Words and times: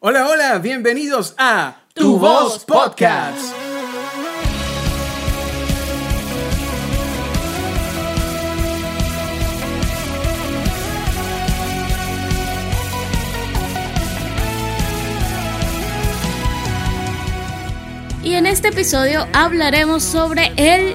Hola, 0.00 0.28
hola, 0.28 0.58
bienvenidos 0.58 1.34
a 1.38 1.78
Tu 1.92 2.18
Voz 2.18 2.64
Podcast. 2.64 3.52
Y 18.22 18.34
en 18.34 18.46
este 18.46 18.68
episodio 18.68 19.26
hablaremos 19.32 20.04
sobre 20.04 20.52
el 20.56 20.94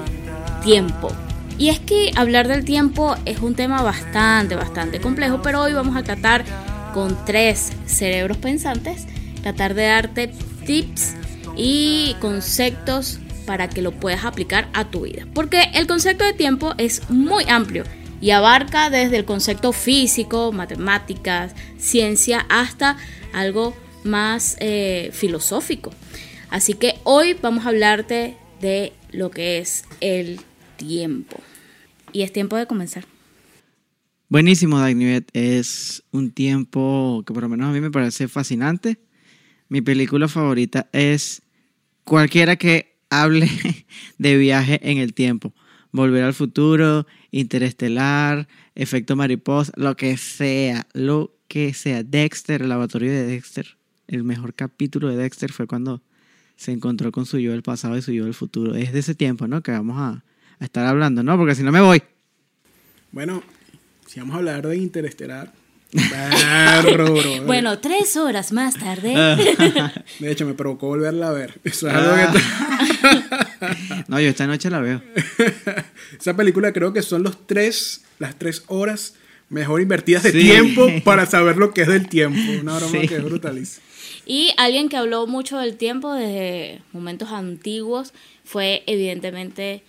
tiempo. 0.62 1.12
Y 1.58 1.68
es 1.68 1.78
que 1.78 2.10
hablar 2.16 2.48
del 2.48 2.64
tiempo 2.64 3.16
es 3.26 3.40
un 3.40 3.54
tema 3.54 3.82
bastante, 3.82 4.56
bastante 4.56 4.98
complejo, 4.98 5.42
pero 5.42 5.60
hoy 5.60 5.74
vamos 5.74 5.94
a 5.94 6.02
tratar 6.02 6.46
con 6.94 7.22
tres 7.26 7.72
cerebros 7.86 8.38
pensantes, 8.38 9.06
tratar 9.42 9.74
de 9.74 9.82
darte 9.82 10.30
tips 10.64 11.14
y 11.56 12.14
conceptos 12.20 13.18
para 13.46 13.68
que 13.68 13.82
lo 13.82 13.90
puedas 13.90 14.24
aplicar 14.24 14.68
a 14.72 14.90
tu 14.90 15.02
vida. 15.02 15.26
Porque 15.34 15.64
el 15.74 15.88
concepto 15.88 16.24
de 16.24 16.32
tiempo 16.32 16.72
es 16.78 17.10
muy 17.10 17.44
amplio 17.48 17.82
y 18.20 18.30
abarca 18.30 18.90
desde 18.90 19.16
el 19.16 19.24
concepto 19.24 19.72
físico, 19.72 20.52
matemáticas, 20.52 21.52
ciencia, 21.78 22.46
hasta 22.48 22.96
algo 23.32 23.76
más 24.04 24.56
eh, 24.60 25.10
filosófico. 25.12 25.92
Así 26.48 26.74
que 26.74 26.94
hoy 27.02 27.34
vamos 27.34 27.66
a 27.66 27.70
hablarte 27.70 28.36
de 28.60 28.92
lo 29.10 29.32
que 29.32 29.58
es 29.58 29.84
el 30.00 30.40
tiempo. 30.76 31.38
Y 32.12 32.22
es 32.22 32.32
tiempo 32.32 32.56
de 32.56 32.66
comenzar. 32.66 33.04
Buenísimo, 34.34 34.80
Dagnivet. 34.80 35.30
Es 35.32 36.02
un 36.10 36.32
tiempo 36.32 37.22
que 37.24 37.32
por 37.32 37.44
lo 37.44 37.48
menos 37.48 37.68
a 37.68 37.72
mí 37.72 37.80
me 37.80 37.92
parece 37.92 38.26
fascinante. 38.26 38.98
Mi 39.68 39.80
película 39.80 40.26
favorita 40.26 40.88
es 40.90 41.40
cualquiera 42.02 42.56
que 42.56 42.96
hable 43.10 43.48
de 44.18 44.36
viaje 44.36 44.80
en 44.90 44.98
el 44.98 45.14
tiempo. 45.14 45.54
Volver 45.92 46.24
al 46.24 46.34
futuro, 46.34 47.06
interestelar, 47.30 48.48
efecto 48.74 49.14
mariposa, 49.14 49.72
lo 49.76 49.96
que 49.96 50.16
sea, 50.16 50.88
lo 50.94 51.36
que 51.46 51.72
sea. 51.72 52.02
Dexter, 52.02 52.62
el 52.62 52.70
laboratorio 52.70 53.12
de 53.12 53.26
Dexter. 53.26 53.76
El 54.08 54.24
mejor 54.24 54.54
capítulo 54.54 55.10
de 55.10 55.16
Dexter 55.16 55.52
fue 55.52 55.68
cuando 55.68 56.02
se 56.56 56.72
encontró 56.72 57.12
con 57.12 57.24
su 57.24 57.38
yo 57.38 57.52
del 57.52 57.62
pasado 57.62 57.96
y 57.96 58.02
su 58.02 58.10
yo 58.10 58.24
del 58.24 58.34
futuro. 58.34 58.74
Es 58.74 58.92
de 58.92 58.98
ese 58.98 59.14
tiempo, 59.14 59.46
¿no? 59.46 59.62
Que 59.62 59.70
vamos 59.70 59.96
a, 59.96 60.24
a 60.58 60.64
estar 60.64 60.84
hablando, 60.86 61.22
¿no? 61.22 61.38
Porque 61.38 61.54
si 61.54 61.62
no 61.62 61.70
me 61.70 61.80
voy. 61.80 62.02
Bueno, 63.12 63.44
si 64.06 64.20
vamos 64.20 64.34
a 64.34 64.38
hablar 64.38 64.66
de 64.66 64.76
Interestelar. 64.76 65.52
Barro. 65.92 67.14
Bueno, 67.46 67.78
tres 67.78 68.16
horas 68.16 68.52
más 68.52 68.74
tarde. 68.74 69.14
De 70.18 70.30
hecho, 70.30 70.44
me 70.46 70.54
provocó 70.54 70.88
volverla 70.88 71.28
a 71.28 71.32
ver. 71.32 71.60
Eso 71.64 71.88
es 71.88 71.94
Ah. 71.94 71.98
algo 72.32 72.32
que- 72.32 74.04
No, 74.08 74.18
yo 74.20 74.28
esta 74.28 74.46
noche 74.46 74.70
la 74.70 74.80
veo. 74.80 75.00
Esa 76.18 76.34
película 76.36 76.72
creo 76.72 76.92
que 76.92 77.02
son 77.02 77.22
los 77.22 77.46
tres, 77.46 78.02
las 78.18 78.36
tres 78.38 78.64
horas 78.66 79.14
mejor 79.48 79.80
invertidas 79.80 80.22
de 80.24 80.32
Sí. 80.32 80.40
tiempo 80.40 80.88
para 81.04 81.26
saber 81.26 81.56
lo 81.58 81.72
que 81.72 81.82
es 81.82 81.88
del 81.88 82.08
tiempo. 82.08 82.40
Una 82.60 82.76
broma 82.78 83.00
Sí. 83.00 83.06
que 83.08 83.16
es 83.16 83.22
brutalísima. 83.24 83.84
Y 84.26 84.52
alguien 84.56 84.88
que 84.88 84.96
habló 84.96 85.26
mucho 85.26 85.58
del 85.58 85.76
tiempo 85.76 86.12
desde 86.14 86.80
momentos 86.92 87.30
antiguos 87.30 88.12
fue 88.44 88.82
evidentemente 88.86 89.82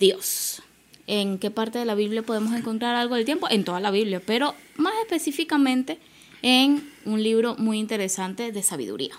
Dios. 0.00 0.62
¿En 1.06 1.38
qué 1.38 1.50
parte 1.50 1.78
de 1.78 1.84
la 1.84 1.94
Biblia 1.94 2.22
podemos 2.22 2.54
encontrar 2.54 2.94
algo 2.94 3.16
del 3.16 3.24
tiempo? 3.24 3.48
En 3.50 3.64
toda 3.64 3.80
la 3.80 3.90
Biblia, 3.90 4.20
pero 4.24 4.54
más 4.76 4.94
específicamente 5.02 5.98
en 6.42 6.82
un 7.04 7.22
libro 7.22 7.56
muy 7.56 7.78
interesante 7.78 8.52
de 8.52 8.62
sabiduría. 8.62 9.14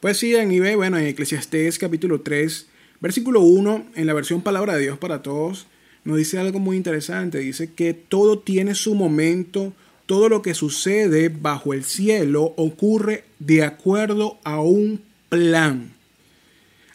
Pues 0.00 0.18
sí, 0.18 0.34
en 0.34 0.48
bueno, 0.76 0.96
en 0.96 1.06
Eclesiastés 1.06 1.78
capítulo 1.78 2.20
3, 2.20 2.66
versículo 3.00 3.40
1, 3.40 3.86
en 3.96 4.06
la 4.06 4.14
versión 4.14 4.42
Palabra 4.42 4.74
de 4.74 4.82
Dios 4.82 4.98
para 4.98 5.22
Todos, 5.22 5.66
nos 6.04 6.16
dice 6.16 6.38
algo 6.38 6.60
muy 6.60 6.76
interesante. 6.76 7.38
Dice 7.38 7.72
que 7.72 7.94
todo 7.94 8.38
tiene 8.38 8.74
su 8.74 8.94
momento, 8.94 9.72
todo 10.06 10.28
lo 10.28 10.40
que 10.40 10.54
sucede 10.54 11.28
bajo 11.28 11.74
el 11.74 11.84
cielo 11.84 12.54
ocurre 12.56 13.24
de 13.40 13.64
acuerdo 13.64 14.38
a 14.44 14.60
un 14.60 15.02
plan. 15.28 15.92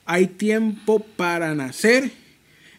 Hay 0.05 0.27
tiempo 0.27 0.99
para 0.99 1.55
nacer 1.55 2.11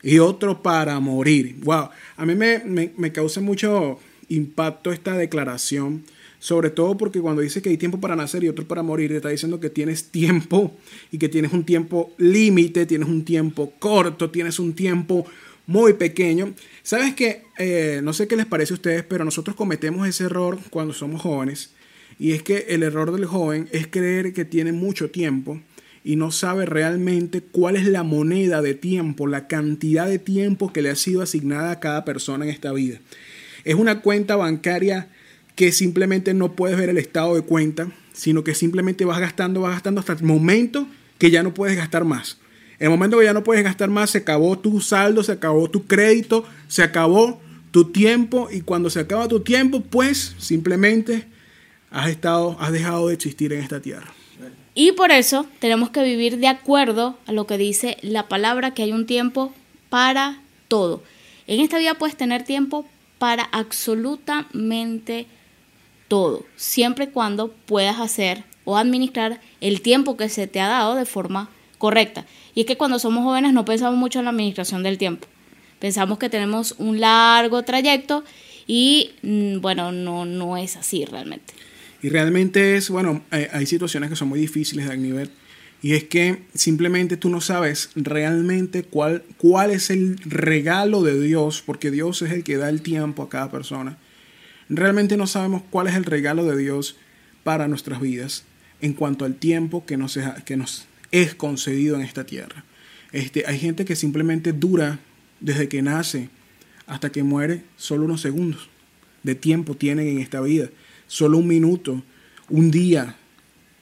y 0.04 0.18
otro 0.18 0.62
para 0.62 1.00
morir. 1.00 1.56
Wow, 1.62 1.88
a 2.16 2.26
mí 2.26 2.34
me, 2.34 2.58
me, 2.60 2.92
me 2.96 3.10
causa 3.10 3.40
mucho 3.40 3.98
impacto 4.28 4.92
esta 4.92 5.16
declaración, 5.16 6.04
sobre 6.38 6.70
todo 6.70 6.96
porque 6.96 7.20
cuando 7.20 7.40
dice 7.42 7.62
que 7.62 7.70
hay 7.70 7.78
tiempo 7.78 8.00
para 8.00 8.14
nacer 8.14 8.44
y 8.44 8.48
otro 8.48 8.68
para 8.68 8.82
morir, 8.82 9.12
está 9.12 9.30
diciendo 9.30 9.60
que 9.60 9.70
tienes 9.70 10.10
tiempo 10.10 10.76
y 11.10 11.18
que 11.18 11.28
tienes 11.28 11.52
un 11.52 11.64
tiempo 11.64 12.12
límite, 12.18 12.86
tienes 12.86 13.08
un 13.08 13.24
tiempo 13.24 13.72
corto, 13.78 14.30
tienes 14.30 14.58
un 14.58 14.74
tiempo 14.74 15.26
muy 15.66 15.94
pequeño. 15.94 16.52
Sabes 16.82 17.14
que, 17.14 17.44
eh, 17.58 18.00
no 18.02 18.12
sé 18.12 18.28
qué 18.28 18.36
les 18.36 18.46
parece 18.46 18.74
a 18.74 18.76
ustedes, 18.76 19.02
pero 19.04 19.24
nosotros 19.24 19.56
cometemos 19.56 20.06
ese 20.06 20.24
error 20.24 20.58
cuando 20.68 20.92
somos 20.92 21.22
jóvenes. 21.22 21.70
Y 22.18 22.32
es 22.32 22.42
que 22.42 22.66
el 22.68 22.82
error 22.82 23.10
del 23.10 23.24
joven 23.24 23.68
es 23.72 23.86
creer 23.86 24.34
que 24.34 24.44
tiene 24.44 24.72
mucho 24.72 25.10
tiempo 25.10 25.60
y 26.04 26.16
no 26.16 26.30
sabe 26.30 26.66
realmente 26.66 27.40
cuál 27.40 27.76
es 27.76 27.86
la 27.86 28.02
moneda 28.02 28.60
de 28.60 28.74
tiempo, 28.74 29.26
la 29.26 29.48
cantidad 29.48 30.06
de 30.06 30.18
tiempo 30.18 30.70
que 30.70 30.82
le 30.82 30.90
ha 30.90 30.96
sido 30.96 31.22
asignada 31.22 31.70
a 31.70 31.80
cada 31.80 32.04
persona 32.04 32.44
en 32.44 32.50
esta 32.50 32.72
vida. 32.72 33.00
Es 33.64 33.74
una 33.74 34.02
cuenta 34.02 34.36
bancaria 34.36 35.08
que 35.56 35.72
simplemente 35.72 36.34
no 36.34 36.52
puedes 36.52 36.76
ver 36.76 36.90
el 36.90 36.98
estado 36.98 37.34
de 37.34 37.42
cuenta, 37.42 37.90
sino 38.12 38.44
que 38.44 38.54
simplemente 38.54 39.06
vas 39.06 39.18
gastando, 39.18 39.62
vas 39.62 39.72
gastando 39.72 40.00
hasta 40.00 40.12
el 40.12 40.22
momento 40.22 40.86
que 41.16 41.30
ya 41.30 41.42
no 41.42 41.54
puedes 41.54 41.76
gastar 41.76 42.04
más. 42.04 42.38
El 42.78 42.90
momento 42.90 43.18
que 43.18 43.24
ya 43.24 43.32
no 43.32 43.42
puedes 43.42 43.64
gastar 43.64 43.88
más, 43.88 44.10
se 44.10 44.18
acabó 44.18 44.58
tu 44.58 44.82
saldo, 44.82 45.22
se 45.22 45.32
acabó 45.32 45.70
tu 45.70 45.86
crédito, 45.86 46.44
se 46.68 46.82
acabó 46.82 47.40
tu 47.70 47.92
tiempo 47.92 48.48
y 48.52 48.60
cuando 48.60 48.90
se 48.90 49.00
acaba 49.00 49.26
tu 49.26 49.40
tiempo, 49.40 49.80
pues 49.80 50.34
simplemente 50.38 51.24
has 51.90 52.10
estado, 52.10 52.58
has 52.60 52.72
dejado 52.72 53.08
de 53.08 53.14
existir 53.14 53.54
en 53.54 53.60
esta 53.60 53.80
tierra. 53.80 54.12
Y 54.74 54.92
por 54.92 55.12
eso 55.12 55.46
tenemos 55.60 55.90
que 55.90 56.02
vivir 56.02 56.38
de 56.38 56.48
acuerdo 56.48 57.16
a 57.26 57.32
lo 57.32 57.46
que 57.46 57.58
dice 57.58 57.96
la 58.02 58.28
palabra, 58.28 58.72
que 58.72 58.82
hay 58.82 58.92
un 58.92 59.06
tiempo 59.06 59.52
para 59.88 60.40
todo. 60.66 61.02
En 61.46 61.60
esta 61.60 61.78
vida 61.78 61.94
puedes 61.94 62.16
tener 62.16 62.42
tiempo 62.42 62.84
para 63.18 63.44
absolutamente 63.44 65.26
todo, 66.08 66.44
siempre 66.56 67.04
y 67.04 67.08
cuando 67.08 67.52
puedas 67.52 68.00
hacer 68.00 68.44
o 68.64 68.76
administrar 68.76 69.40
el 69.60 69.80
tiempo 69.80 70.16
que 70.16 70.28
se 70.28 70.46
te 70.46 70.60
ha 70.60 70.68
dado 70.68 70.96
de 70.96 71.04
forma 71.04 71.50
correcta. 71.78 72.26
Y 72.54 72.60
es 72.60 72.66
que 72.66 72.76
cuando 72.76 72.98
somos 72.98 73.24
jóvenes 73.24 73.52
no 73.52 73.64
pensamos 73.64 73.98
mucho 73.98 74.18
en 74.18 74.24
la 74.24 74.30
administración 74.32 74.82
del 74.82 74.98
tiempo. 74.98 75.28
Pensamos 75.78 76.18
que 76.18 76.30
tenemos 76.30 76.74
un 76.78 76.98
largo 76.98 77.62
trayecto 77.62 78.24
y 78.66 79.12
mm, 79.22 79.60
bueno, 79.60 79.92
no, 79.92 80.24
no 80.24 80.56
es 80.56 80.76
así 80.76 81.04
realmente. 81.04 81.54
Y 82.04 82.10
realmente 82.10 82.76
es, 82.76 82.90
bueno, 82.90 83.24
hay, 83.30 83.46
hay 83.50 83.64
situaciones 83.64 84.10
que 84.10 84.16
son 84.16 84.28
muy 84.28 84.38
difíciles 84.38 84.86
de 84.86 84.96
nivel. 84.98 85.30
Y 85.80 85.94
es 85.94 86.04
que 86.04 86.42
simplemente 86.54 87.16
tú 87.16 87.30
no 87.30 87.40
sabes 87.40 87.88
realmente 87.94 88.82
cuál, 88.82 89.22
cuál 89.38 89.70
es 89.70 89.88
el 89.88 90.18
regalo 90.26 91.02
de 91.02 91.18
Dios, 91.18 91.62
porque 91.64 91.90
Dios 91.90 92.20
es 92.20 92.30
el 92.32 92.44
que 92.44 92.58
da 92.58 92.68
el 92.68 92.82
tiempo 92.82 93.22
a 93.22 93.30
cada 93.30 93.50
persona. 93.50 93.96
Realmente 94.68 95.16
no 95.16 95.26
sabemos 95.26 95.62
cuál 95.70 95.86
es 95.86 95.94
el 95.94 96.04
regalo 96.04 96.44
de 96.44 96.58
Dios 96.58 96.96
para 97.42 97.68
nuestras 97.68 98.02
vidas 98.02 98.44
en 98.82 98.92
cuanto 98.92 99.24
al 99.24 99.36
tiempo 99.36 99.86
que 99.86 99.96
nos, 99.96 100.18
es- 100.18 100.42
que 100.44 100.58
nos 100.58 100.86
es 101.10 101.34
concedido 101.34 101.96
en 101.96 102.02
esta 102.02 102.26
tierra. 102.26 102.64
Este, 103.12 103.44
hay 103.46 103.58
gente 103.58 103.86
que 103.86 103.96
simplemente 103.96 104.52
dura 104.52 104.98
desde 105.40 105.68
que 105.70 105.80
nace 105.80 106.28
hasta 106.86 107.10
que 107.10 107.22
muere 107.22 107.62
solo 107.78 108.04
unos 108.04 108.20
segundos 108.20 108.68
de 109.22 109.34
tiempo 109.34 109.74
tienen 109.74 110.06
en 110.08 110.18
esta 110.18 110.42
vida. 110.42 110.68
Solo 111.14 111.38
un 111.38 111.46
minuto, 111.46 112.02
un 112.48 112.72
día, 112.72 113.14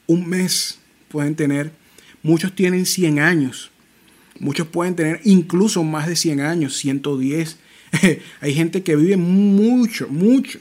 un 0.06 0.28
mes 0.28 0.78
pueden 1.08 1.34
tener. 1.34 1.72
Muchos 2.22 2.54
tienen 2.54 2.84
100 2.84 3.20
años. 3.20 3.70
Muchos 4.38 4.66
pueden 4.66 4.96
tener 4.96 5.18
incluso 5.24 5.82
más 5.82 6.08
de 6.08 6.16
100 6.16 6.42
años, 6.42 6.76
110. 6.76 7.56
Hay 8.42 8.54
gente 8.54 8.82
que 8.82 8.96
vive 8.96 9.16
mucho, 9.16 10.08
mucho. 10.08 10.58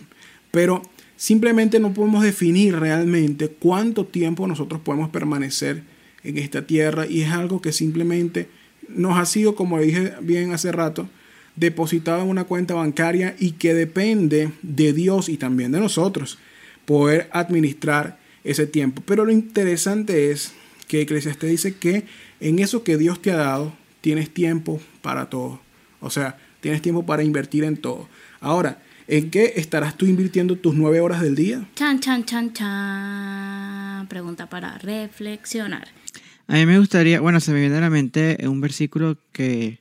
Pero 0.51 0.81
simplemente 1.18 1.77
no 1.81 1.94
podemos 1.94 2.23
definir 2.23 2.79
realmente 2.79 3.50
cuánto 3.50 4.06
tiempo 4.06 4.47
nosotros 4.47 4.79
podemos 4.79 5.09
permanecer 5.09 5.83
en 6.24 6.38
esta 6.38 6.65
tierra 6.65 7.06
y 7.06 7.24
es 7.24 7.31
algo 7.31 7.62
que 7.62 7.74
simplemente 7.74 8.47
nos 8.88 9.17
ha 9.17 9.25
sido, 9.25 9.56
como 9.56 9.77
dije 9.77 10.13
bien 10.21 10.53
hace 10.53 10.71
rato, 10.71 11.09
depositado 11.57 12.21
en 12.21 12.29
una 12.29 12.45
cuenta 12.45 12.75
bancaria 12.75 13.35
y 13.38 13.51
que 13.51 13.74
depende 13.74 14.53
de 14.62 14.94
Dios 14.94 15.27
y 15.27 15.35
también 15.35 15.74
de 15.74 15.81
nosotros 15.81 16.38
poder 16.85 17.29
administrar 17.31 18.19
ese 18.43 18.67
tiempo. 18.67 19.03
Pero 19.05 19.25
lo 19.25 19.31
interesante 19.31 20.31
es 20.31 20.53
que 20.87 21.01
Eclesiastes 21.01 21.49
dice 21.49 21.75
que 21.75 22.05
en 22.39 22.59
eso 22.59 22.83
que 22.83 22.97
Dios 22.97 23.21
te 23.21 23.31
ha 23.31 23.37
dado, 23.37 23.73
tienes 24.01 24.33
tiempo 24.33 24.81
para 25.01 25.29
todo. 25.29 25.61
O 25.99 26.09
sea, 26.09 26.37
tienes 26.59 26.81
tiempo 26.81 27.05
para 27.05 27.23
invertir 27.23 27.63
en 27.63 27.77
todo. 27.77 28.09
Ahora, 28.39 28.81
¿En 29.11 29.29
qué 29.29 29.55
estarás 29.57 29.97
tú 29.97 30.05
invirtiendo 30.05 30.55
tus 30.55 30.73
nueve 30.73 31.01
horas 31.01 31.21
del 31.21 31.35
día? 31.35 31.67
Chan, 31.75 31.99
chan, 31.99 32.23
chan, 32.23 32.53
chan. 32.53 34.07
Pregunta 34.07 34.47
para 34.47 34.77
reflexionar. 34.77 35.89
A 36.47 36.53
mí 36.53 36.65
me 36.65 36.79
gustaría, 36.79 37.19
bueno, 37.19 37.41
se 37.41 37.51
me 37.51 37.59
viene 37.59 37.75
a 37.75 37.81
la 37.81 37.89
mente 37.89 38.37
un 38.47 38.61
versículo 38.61 39.17
que 39.33 39.79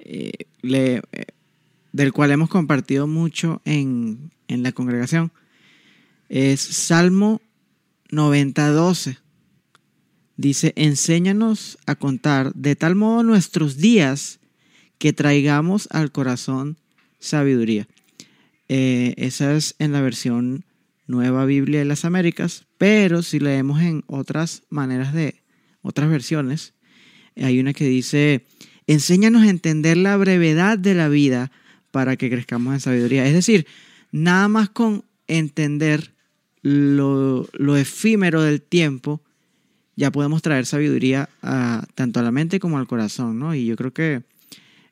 eh, 0.00 0.32
le, 0.60 0.96
eh, 1.12 1.26
del 1.92 2.12
cual 2.12 2.30
hemos 2.30 2.50
compartido 2.50 3.06
mucho 3.06 3.62
en, 3.64 4.30
en 4.48 4.62
la 4.62 4.72
congregación. 4.72 5.32
Es 6.28 6.60
Salmo 6.60 7.40
90.12. 8.10 9.18
Dice, 10.36 10.72
enséñanos 10.76 11.78
a 11.86 11.94
contar 11.94 12.52
de 12.54 12.76
tal 12.76 12.94
modo 12.94 13.22
nuestros 13.22 13.76
días 13.78 14.40
que 14.98 15.12
traigamos 15.12 15.88
al 15.90 16.12
corazón 16.12 16.78
sabiduría. 17.18 17.88
Eh, 18.68 19.14
esa 19.16 19.54
es 19.54 19.76
en 19.78 19.92
la 19.92 20.00
versión 20.00 20.64
Nueva 21.06 21.44
Biblia 21.44 21.78
de 21.78 21.84
las 21.84 22.04
Américas, 22.04 22.66
pero 22.78 23.22
si 23.22 23.38
leemos 23.38 23.80
en 23.80 24.02
otras 24.08 24.64
maneras 24.68 25.14
de 25.14 25.42
otras 25.82 26.10
versiones, 26.10 26.74
hay 27.36 27.60
una 27.60 27.72
que 27.72 27.84
dice, 27.84 28.44
enséñanos 28.86 29.44
a 29.44 29.50
entender 29.50 29.96
la 29.96 30.16
brevedad 30.16 30.78
de 30.78 30.94
la 30.94 31.08
vida 31.08 31.52
para 31.92 32.16
que 32.16 32.28
crezcamos 32.28 32.74
en 32.74 32.80
sabiduría. 32.80 33.26
Es 33.26 33.34
decir, 33.34 33.66
nada 34.10 34.48
más 34.48 34.68
con 34.68 35.04
entender 35.28 36.15
lo, 36.66 37.48
lo 37.52 37.76
efímero 37.76 38.42
del 38.42 38.60
tiempo, 38.60 39.22
ya 39.94 40.10
podemos 40.10 40.42
traer 40.42 40.66
sabiduría 40.66 41.28
a, 41.40 41.86
tanto 41.94 42.18
a 42.18 42.24
la 42.24 42.32
mente 42.32 42.58
como 42.58 42.78
al 42.78 42.88
corazón, 42.88 43.38
¿no? 43.38 43.54
Y 43.54 43.66
yo 43.66 43.76
creo 43.76 43.92
que 43.92 44.24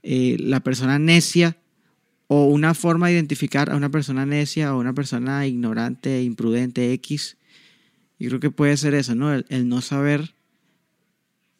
eh, 0.04 0.36
la 0.38 0.60
persona 0.60 1.00
necia 1.00 1.56
o 2.28 2.46
una 2.46 2.74
forma 2.74 3.08
de 3.08 3.14
identificar 3.14 3.70
a 3.70 3.76
una 3.76 3.88
persona 3.88 4.24
necia 4.24 4.72
o 4.72 4.78
una 4.78 4.92
persona 4.92 5.48
ignorante, 5.48 6.22
imprudente, 6.22 6.92
X, 6.92 7.38
yo 8.20 8.28
creo 8.28 8.40
que 8.40 8.50
puede 8.52 8.76
ser 8.76 8.94
eso, 8.94 9.16
¿no? 9.16 9.34
El, 9.34 9.68
no 9.68 9.80
saber 9.80 10.32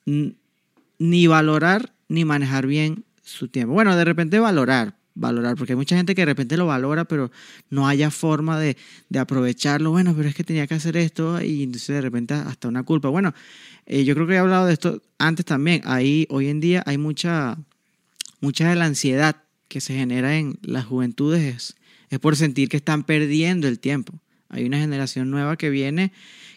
ni 0.06 1.26
valorar 1.26 1.92
ni 2.08 2.24
manejar 2.24 2.68
bien 2.68 3.04
su 3.24 3.48
tiempo. 3.48 3.74
Bueno, 3.74 3.96
de 3.96 4.04
repente 4.04 4.38
valorar, 4.38 4.96
valorar, 5.14 5.56
porque 5.56 5.72
hay 5.72 5.76
mucha 5.76 5.96
gente 5.96 6.14
que 6.14 6.22
de 6.22 6.26
repente 6.26 6.56
lo 6.56 6.66
valora, 6.66 7.04
pero 7.04 7.30
no 7.70 7.86
haya 7.86 8.10
forma 8.10 8.58
de, 8.58 8.76
de 9.08 9.18
aprovecharlo. 9.18 9.90
Bueno, 9.90 10.14
pero 10.16 10.28
es 10.28 10.34
que 10.34 10.44
tenía 10.44 10.66
que 10.66 10.74
hacer 10.74 10.96
esto 10.96 11.40
y 11.42 11.62
entonces 11.62 11.94
de 11.94 12.00
repente 12.00 12.34
hasta 12.34 12.68
una 12.68 12.82
culpa. 12.82 13.08
Bueno, 13.08 13.32
eh, 13.86 14.04
yo 14.04 14.14
creo 14.14 14.26
que 14.26 14.34
he 14.34 14.38
hablado 14.38 14.66
de 14.66 14.72
esto 14.72 15.02
antes 15.18 15.46
también. 15.46 15.82
Ahí, 15.84 16.26
hoy 16.30 16.48
en 16.48 16.60
día 16.60 16.82
hay 16.86 16.98
mucha, 16.98 17.58
mucha 18.40 18.68
de 18.68 18.76
la 18.76 18.86
ansiedad 18.86 19.36
que 19.68 19.80
se 19.80 19.94
genera 19.94 20.36
en 20.36 20.58
las 20.62 20.84
juventudes 20.84 21.74
es, 22.10 22.18
por 22.20 22.36
sentir 22.36 22.68
que 22.68 22.76
están 22.76 23.02
perdiendo 23.02 23.66
el 23.66 23.80
tiempo. 23.80 24.20
Hay 24.48 24.64
una 24.64 24.78
generación 24.78 25.30
nueva 25.30 25.56
que 25.56 25.70
viene 25.70 26.12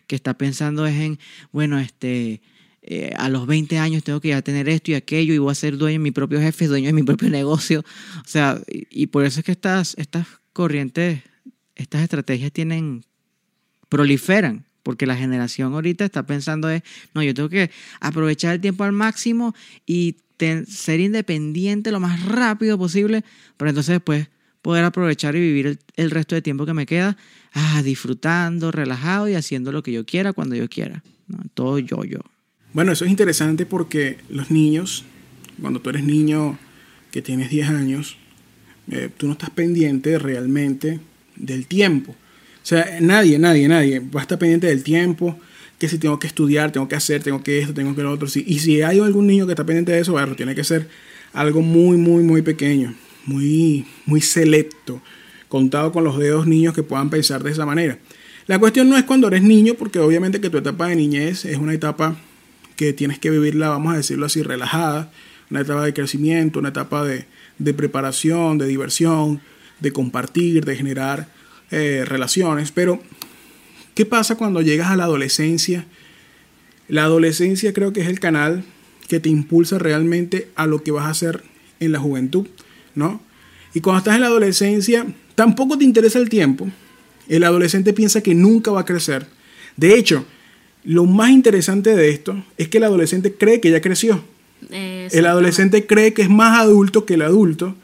que 0.06 0.16
está 0.16 0.38
pensando 0.38 0.86
es 0.86 0.96
en, 0.96 1.20
bueno, 1.52 1.80
este, 1.80 2.42
eh, 2.90 3.12
a 3.18 3.28
los 3.28 3.46
20 3.48 3.80
años 3.80 4.02
tengo 4.02 4.22
que 4.22 4.30
ya 4.30 4.42
tener 4.42 4.70
esto 4.70 4.92
y 4.92 4.94
aquello 4.94 5.34
y 5.34 5.40
voy 5.40 5.52
a 5.52 5.56
ser 5.56 5.78
dueño 5.78 5.96
de 5.96 6.00
mi 6.00 6.12
propio 6.12 6.40
jefe, 6.40 6.68
dueño 6.68 6.88
de 6.88 6.94
mi 6.94 7.04
propio 7.04 7.30
negocio. 7.30 7.82
O 7.82 8.28
sea, 8.28 8.62
y, 8.70 9.08
por 9.08 9.26
eso 9.26 9.42
es 9.42 9.46
que 9.46 9.52
estas, 9.52 9.94
estas 9.98 10.26
corrientes, 10.54 11.22
estas 11.76 12.02
estrategias 12.02 12.54
tienen, 12.54 13.04
proliferan, 13.90 14.64
porque 14.84 15.06
la 15.06 15.18
generación 15.18 15.74
ahorita 15.74 16.06
está 16.06 16.26
pensando 16.26 16.70
es, 16.70 16.82
no, 17.14 17.22
yo 17.22 17.34
tengo 17.34 17.50
que 17.50 17.72
aprovechar 18.00 18.56
el 18.56 18.62
tiempo 18.62 18.86
al 18.86 18.94
máximo 18.94 19.54
y 19.86 20.16
ser 20.68 21.02
independiente 21.02 21.92
lo 21.92 22.00
más 22.00 22.24
rápido 22.24 22.78
posible, 22.78 23.26
para 23.58 23.72
entonces 23.72 23.96
después 23.96 24.30
poder 24.62 24.86
aprovechar 24.86 25.36
y 25.36 25.42
vivir 25.42 25.78
el, 25.98 26.12
resto 26.12 26.36
de 26.36 26.42
tiempo 26.42 26.66
que 26.66 26.74
me 26.74 26.86
queda 26.86 27.18
ah, 27.52 27.82
disfrutando, 27.84 28.72
relajado 28.72 29.28
y 29.28 29.34
haciendo 29.34 29.74
lo 29.74 29.84
que 29.84 29.92
yo 29.92 30.06
quiera 30.06 30.32
cuando 30.32 30.56
yo 30.56 30.70
quiera. 30.70 31.04
Todo 31.54 31.80
yo, 31.80 32.06
yo. 32.06 32.20
Bueno, 32.74 32.92
eso 32.92 33.06
es 33.06 33.12
interesante 33.12 33.66
porque 33.66 34.18
los 34.30 34.52
niños, 34.52 35.06
cuando 35.62 35.80
tú 35.80 35.90
eres 35.90 36.04
niño 36.04 36.58
que 37.12 37.22
tienes 37.22 37.50
10 37.50 37.70
años, 37.70 38.18
eh, 38.92 39.10
tú 39.16 39.28
no 39.28 39.34
estás 39.34 39.50
pendiente 39.50 40.20
realmente 40.20 41.00
del 41.36 41.68
tiempo. 41.68 42.12
O 42.12 42.66
sea, 42.68 43.00
nadie, 43.02 43.40
nadie, 43.40 43.68
nadie 43.68 44.00
va 44.00 44.20
a 44.20 44.24
estar 44.24 44.38
pendiente 44.38 44.68
del 44.68 44.84
tiempo, 44.84 45.40
que 45.80 45.88
si 45.88 45.98
tengo 45.98 46.20
que 46.20 46.28
estudiar, 46.28 46.72
tengo 46.72 46.88
que 46.88 46.96
hacer, 46.96 47.24
tengo 47.24 47.42
que 47.42 47.60
esto, 47.60 47.74
tengo 47.74 47.96
que 47.96 48.04
lo 48.04 48.12
otro. 48.12 48.28
y 48.34 48.60
si 48.60 48.82
hay 48.82 49.00
algún 49.00 49.28
niño 49.28 49.46
que 49.46 49.54
está 49.54 49.66
pendiente 49.66 49.92
de 49.92 50.00
eso, 50.00 50.12
bueno, 50.12 50.36
tiene 50.36 50.54
que 50.54 50.64
ser 50.64 50.88
algo 51.34 51.62
muy, 51.62 51.98
muy, 51.98 52.24
muy 52.24 52.42
pequeño, 52.42 52.94
muy, 53.26 53.86
muy 54.06 54.22
selecto, 54.22 55.02
contado 55.48 55.92
con 55.92 56.04
los 56.04 56.18
dedos 56.18 56.48
niños 56.48 56.74
que 56.74 56.84
puedan 56.84 57.10
pensar 57.10 57.44
de 57.44 57.52
esa 57.52 57.66
manera. 57.66 58.00
La 58.48 58.60
cuestión 58.60 58.90
no 58.90 58.98
es 58.98 59.04
cuando 59.04 59.28
eres 59.28 59.44
niño, 59.44 59.76
porque 59.76 60.00
obviamente 60.00 60.42
que 60.42 60.50
tu 60.50 60.58
etapa 60.58 60.88
de 60.88 60.96
niñez 60.96 61.46
es 61.46 61.58
una 61.58 61.74
etapa 61.74 62.18
que 62.78 62.94
tienes 62.94 63.20
que 63.20 63.30
vivirla, 63.30 63.68
vamos 63.68 63.94
a 63.94 63.98
decirlo 63.98 64.28
así, 64.28 64.42
relajada, 64.42 65.12
una 65.52 65.62
etapa 65.62 65.84
de 65.84 65.94
crecimiento, 65.94 66.60
una 66.60 66.70
etapa 66.70 67.04
de, 67.04 67.26
de 67.60 67.74
preparación, 67.74 68.58
de 68.58 68.68
diversión, 68.68 69.42
de 69.82 69.92
compartir, 69.92 70.64
de 70.64 70.76
generar 70.78 71.28
eh, 71.72 72.04
relaciones, 72.06 72.72
pero 72.72 73.02
¿Qué 73.98 74.06
pasa 74.06 74.36
cuando 74.36 74.62
llegas 74.62 74.92
a 74.92 74.96
la 74.96 75.06
adolescencia? 75.06 75.88
La 76.88 77.06
adolescencia 77.06 77.74
creo 77.74 77.94
que 77.94 78.02
es 78.02 78.08
el 78.08 78.20
canal 78.20 78.64
que 79.08 79.20
te 79.20 79.28
impulsa 79.28 79.80
realmente 79.80 80.50
a 80.54 80.68
lo 80.68 80.84
que 80.84 80.92
vas 80.92 81.06
a 81.06 81.10
hacer 81.10 81.42
en 81.80 81.94
la 81.94 81.98
juventud, 81.98 82.46
¿no? 82.94 83.20
Y 83.74 83.82
cuando 83.82 83.98
estás 83.98 84.14
en 84.14 84.22
la 84.22 84.28
adolescencia, 84.28 85.08
tampoco 85.34 85.80
te 85.80 85.84
interesa 85.84 86.20
el 86.20 86.30
tiempo. 86.30 86.70
El 87.28 87.44
adolescente 87.44 87.92
piensa 87.92 88.22
que 88.22 88.36
nunca 88.36 88.70
va 88.70 88.82
a 88.82 88.86
crecer. 88.86 89.26
De 89.78 89.98
hecho, 89.98 90.28
lo 90.88 91.04
más 91.04 91.32
interesante 91.32 91.94
de 91.98 92.10
esto 92.10 92.42
es 92.58 92.70
que 92.70 92.78
el 92.78 92.86
adolescente 92.86 93.34
cree 93.34 93.60
que 93.60 93.70
ya 93.72 93.82
creció. 93.82 94.24
El 94.70 95.26
adolescente 95.26 95.86
cree 95.86 96.14
que 96.14 96.22
es 96.22 96.30
más 96.30 96.58
adulto 96.62 97.06
que 97.06 97.16
el 97.16 97.24
adulto. 97.24 97.76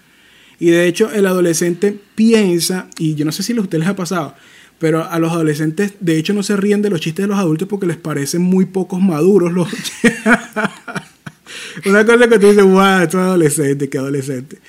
Y 0.58 0.68
de 0.68 0.88
hecho, 0.88 1.12
el 1.12 1.26
adolescente 1.26 2.00
piensa, 2.16 2.88
y 2.98 3.16
yo 3.16 3.26
no 3.26 3.34
sé 3.34 3.44
si 3.44 3.52
a 3.52 3.60
ustedes 3.60 3.82
les 3.82 3.90
ha 3.90 3.98
pasado, 3.98 4.36
pero 4.80 5.04
a 5.04 5.20
los 5.20 5.34
adolescentes, 5.34 5.96
de 6.00 6.18
hecho, 6.18 6.34
no 6.34 6.44
se 6.44 6.56
ríen 6.56 6.82
de 6.82 6.90
los 6.90 7.02
chistes 7.02 7.24
de 7.24 7.28
los 7.28 7.38
adultos 7.38 7.68
porque 7.68 7.88
les 7.88 7.98
parecen 7.98 8.42
muy 8.42 8.64
pocos 8.66 9.02
maduros 9.02 9.52
los... 9.52 9.68
Una 11.86 12.06
cosa 12.06 12.30
que 12.30 12.40
tú 12.40 12.48
dices, 12.48 12.64
wow, 12.64 13.02
esto 13.02 13.20
es 13.20 13.26
adolescente, 13.26 13.90
qué 13.90 13.98
adolescente. 13.98 14.60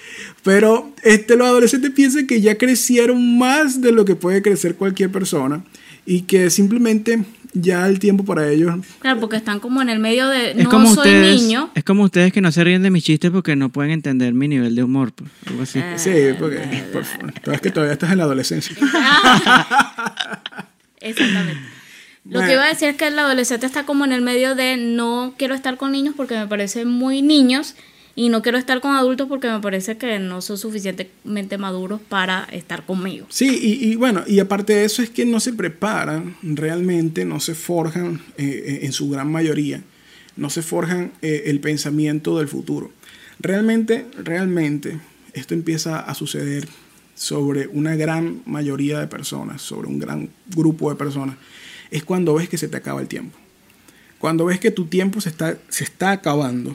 Pero 0.43 0.93
este, 1.05 1.37
los 1.37 1.47
adolescentes 1.47 1.93
piensan 1.93 2.27
que 2.27 2.41
ya 2.41 2.59
crecieron 2.59 3.39
más 3.39 3.81
de 3.81 3.93
lo 3.93 4.05
que 4.05 4.17
puede 4.17 4.43
crecer 4.43 4.75
cualquier 4.75 5.13
persona 5.13 5.65
y 6.05 6.23
que 6.23 6.51
simplemente 6.51 7.25
ya 7.55 7.87
el 7.87 7.99
tiempo 7.99 8.25
para 8.25 8.51
ellos. 8.51 8.75
Claro, 8.99 9.21
porque 9.21 9.37
están 9.37 9.61
como 9.61 9.81
en 9.81 9.89
el 9.89 10.01
medio 10.01 10.29
de 10.29 10.55
no 10.55 10.69
como 10.69 10.93
soy 10.93 11.11
niño. 11.11 11.71
Es 11.75 11.85
como 11.85 12.03
ustedes 12.03 12.33
que 12.33 12.41
no 12.41 12.53
se 12.53 12.63
ríen 12.65 12.83
de 12.83 12.91
mis 12.91 13.05
chistes 13.05 13.31
porque 13.31 13.57
no 13.57 13.71
pueden 13.71 13.93
entender 13.93 14.35
mi 14.35 14.49
nivel 14.49 14.75
de 14.75 14.83
humor. 14.83 15.13
Pues, 15.13 15.31
algo 15.47 15.63
así. 15.63 15.81
sí, 15.97 16.11
porque 16.39 16.63
es 17.53 17.61
que 17.61 17.71
todavía 17.71 17.95
estás 17.95 18.13
en 18.13 18.19
la 18.19 18.25
adolescencia. 18.25 18.77
Exactamente. 21.01 21.61
Lo 22.25 22.41
que 22.41 22.53
iba 22.55 22.65
a 22.65 22.69
decir 22.69 22.89
es 22.89 22.97
que 22.97 23.07
el 23.07 23.19
adolescente 23.19 23.67
está 23.67 23.85
como 23.85 24.05
en 24.05 24.13
el 24.13 24.23
medio 24.23 24.55
de 24.55 24.77
no 24.79 25.35
quiero 25.37 25.55
estar 25.55 25.77
con 25.77 25.93
niños 25.93 26.15
porque 26.17 26.37
me 26.37 26.47
parecen 26.47 26.89
muy 26.89 27.21
niños 27.21 27.75
y 28.17 28.29
no 28.29 28.43
quiero 28.43 28.59
estar 28.59 28.81
con 28.81 28.95
adultos 28.95 29.29
porque 29.29 29.49
me 29.49 29.61
parece 29.61 29.97
que 29.97 30.19
no 30.19 30.41
son 30.41 30.57
suficientemente 30.57 31.59
maduros 31.59 32.01
para 32.01 32.45
estar 32.53 32.87
conmigo. 32.87 33.27
Sí, 33.29 33.59
y, 33.61 33.97
bueno, 33.97 34.23
y 34.27 34.39
aparte 34.39 34.75
de 34.75 34.85
eso 34.85 35.03
es 35.03 35.11
que 35.11 35.25
no 35.25 35.41
se 35.41 35.53
preparan 35.53 36.37
realmente, 36.43 37.25
no 37.25 37.41
se 37.41 37.55
forjan 37.55 38.21
eh, 38.37 38.45
eh, 38.45 38.79
en 38.83 38.93
su 38.93 39.11
gran 39.11 39.31
mayoría, 39.33 39.83
no 40.37 40.49
se 40.51 40.63
forjan 40.63 41.13
eh, 41.23 41.45
el 41.47 41.61
pensamiento 41.61 42.39
del 42.39 42.49
futuro. 42.49 42.93
Realmente, 43.41 44.07
realmente, 44.23 45.01
esto 45.33 45.55
empieza 45.55 45.99
a 45.99 46.15
suceder 46.15 46.69
sobre 47.17 47.67
una 47.69 47.97
gran 47.97 48.43
mayoría 48.47 49.01
de 49.01 49.07
personas, 49.09 49.63
sobre 49.63 49.89
un 49.89 49.99
gran 49.99 50.31
grupo 50.55 50.91
de 50.91 50.97
personas, 50.97 51.37
es 51.91 52.05
cuando 52.05 52.35
ves 52.35 52.49
que 52.49 52.59
se 52.59 52.69
te 52.69 52.77
acaba 52.77 53.01
el 53.01 53.09
tiempo. 53.09 53.37
Cuando 54.19 54.47
ves 54.47 54.59
que 54.59 54.71
tu 54.71 54.87
tiempo 54.87 55.21
se 55.21 55.29
está, 55.29 55.59
se 55.69 55.85
está 55.85 56.13
acabando, 56.13 56.75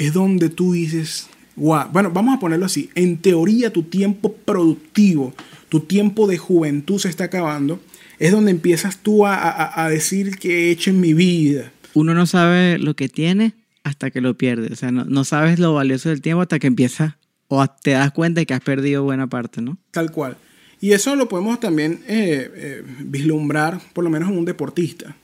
es 0.00 0.14
donde 0.14 0.48
tú 0.48 0.72
dices, 0.72 1.28
wow, 1.56 1.84
bueno, 1.92 2.10
vamos 2.10 2.34
a 2.34 2.40
ponerlo 2.40 2.64
así, 2.64 2.88
en 2.94 3.18
teoría 3.18 3.70
tu 3.70 3.82
tiempo 3.82 4.32
productivo, 4.32 5.34
tu 5.68 5.80
tiempo 5.80 6.26
de 6.26 6.38
juventud 6.38 6.98
se 6.98 7.10
está 7.10 7.24
acabando, 7.24 7.78
es 8.18 8.32
donde 8.32 8.50
empiezas 8.50 8.96
tú 9.02 9.26
a, 9.26 9.88
decir 9.90 10.38
que 10.38 10.68
he 10.68 10.70
hecho 10.70 10.88
en 10.88 11.00
mi 11.00 11.12
vida. 11.12 11.70
Uno 11.92 12.14
no 12.14 12.24
sabe 12.24 12.78
lo 12.78 12.96
que 12.96 13.10
tiene 13.10 13.52
hasta 13.84 14.10
que 14.10 14.22
lo 14.22 14.38
pierde, 14.38 14.72
o 14.72 14.76
sea, 14.76 14.90
no, 14.90 15.24
sabes 15.24 15.58
lo 15.58 15.74
valioso 15.74 16.08
del 16.08 16.22
tiempo 16.22 16.40
hasta 16.40 16.58
que 16.58 16.66
empiezas 16.66 17.16
o 17.48 17.66
te 17.66 17.90
das 17.90 18.10
cuenta 18.12 18.40
de 18.40 18.46
que 18.46 18.54
has 18.54 18.62
perdido 18.62 19.02
buena 19.02 19.26
parte, 19.26 19.60
¿no? 19.60 19.76
Tal 19.90 20.10
cual. 20.12 20.38
Y 20.80 20.92
eso 20.92 21.14
lo 21.14 21.28
podemos 21.28 21.60
también 21.60 22.00
eh, 22.08 22.50
eh, 22.54 22.82
vislumbrar, 23.00 23.78
por 23.92 24.02
lo 24.02 24.08
menos 24.08 24.30
en 24.30 24.38
un 24.38 24.46
deportista 24.46 25.14